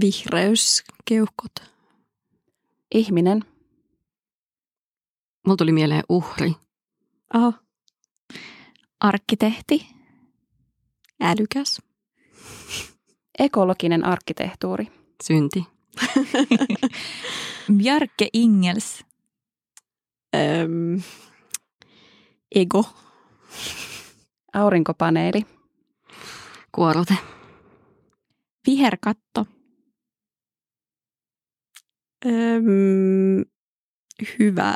[0.00, 1.52] Vihreys, keuhkot.
[2.94, 3.44] Ihminen.
[5.46, 6.52] Mulla tuli mieleen uhri.
[7.34, 7.52] Aha,
[9.00, 9.86] Arkkitehti.
[11.20, 11.82] älykäs.
[13.38, 14.88] Ekologinen arkkitehtuuri.
[15.22, 15.64] Synti.
[17.76, 19.04] Bjarke Ingels.
[20.36, 21.02] Öm,
[22.54, 22.84] ego.
[24.54, 25.46] Aurinkopaneeli.
[26.72, 27.14] Kuorote.
[28.66, 29.46] Viherkatto.
[32.26, 33.44] Öm,
[34.38, 34.74] hyvä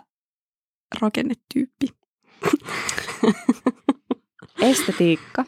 [1.01, 1.87] rakennetyyppi.
[4.71, 5.45] Estetiikka.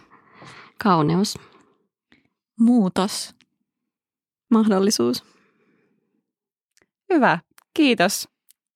[0.82, 1.38] Kauneus.
[2.60, 3.34] Muutos.
[4.50, 5.24] Mahdollisuus.
[7.12, 7.38] Hyvä.
[7.74, 8.28] Kiitos.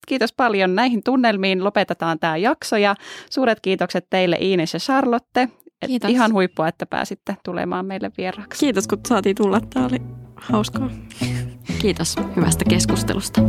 [0.07, 0.75] Kiitos paljon.
[0.75, 2.95] Näihin tunnelmiin lopetetaan tämä jakso ja
[3.29, 5.49] suuret kiitokset teille Iines ja Charlotte.
[5.85, 6.09] Kiitos.
[6.09, 8.59] Ihan huippua, että pääsitte tulemaan meille vieraaksi.
[8.59, 9.61] Kiitos kun saatiin tulla.
[9.73, 10.01] Tämä oli
[10.35, 10.89] hauskaa.
[11.81, 13.41] Kiitos hyvästä keskustelusta.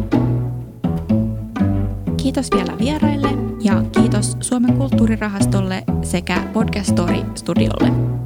[2.28, 3.28] Kiitos vielä vieraille
[3.64, 8.17] ja kiitos Suomen kulttuurirahastolle sekä Podcast Story Studiolle.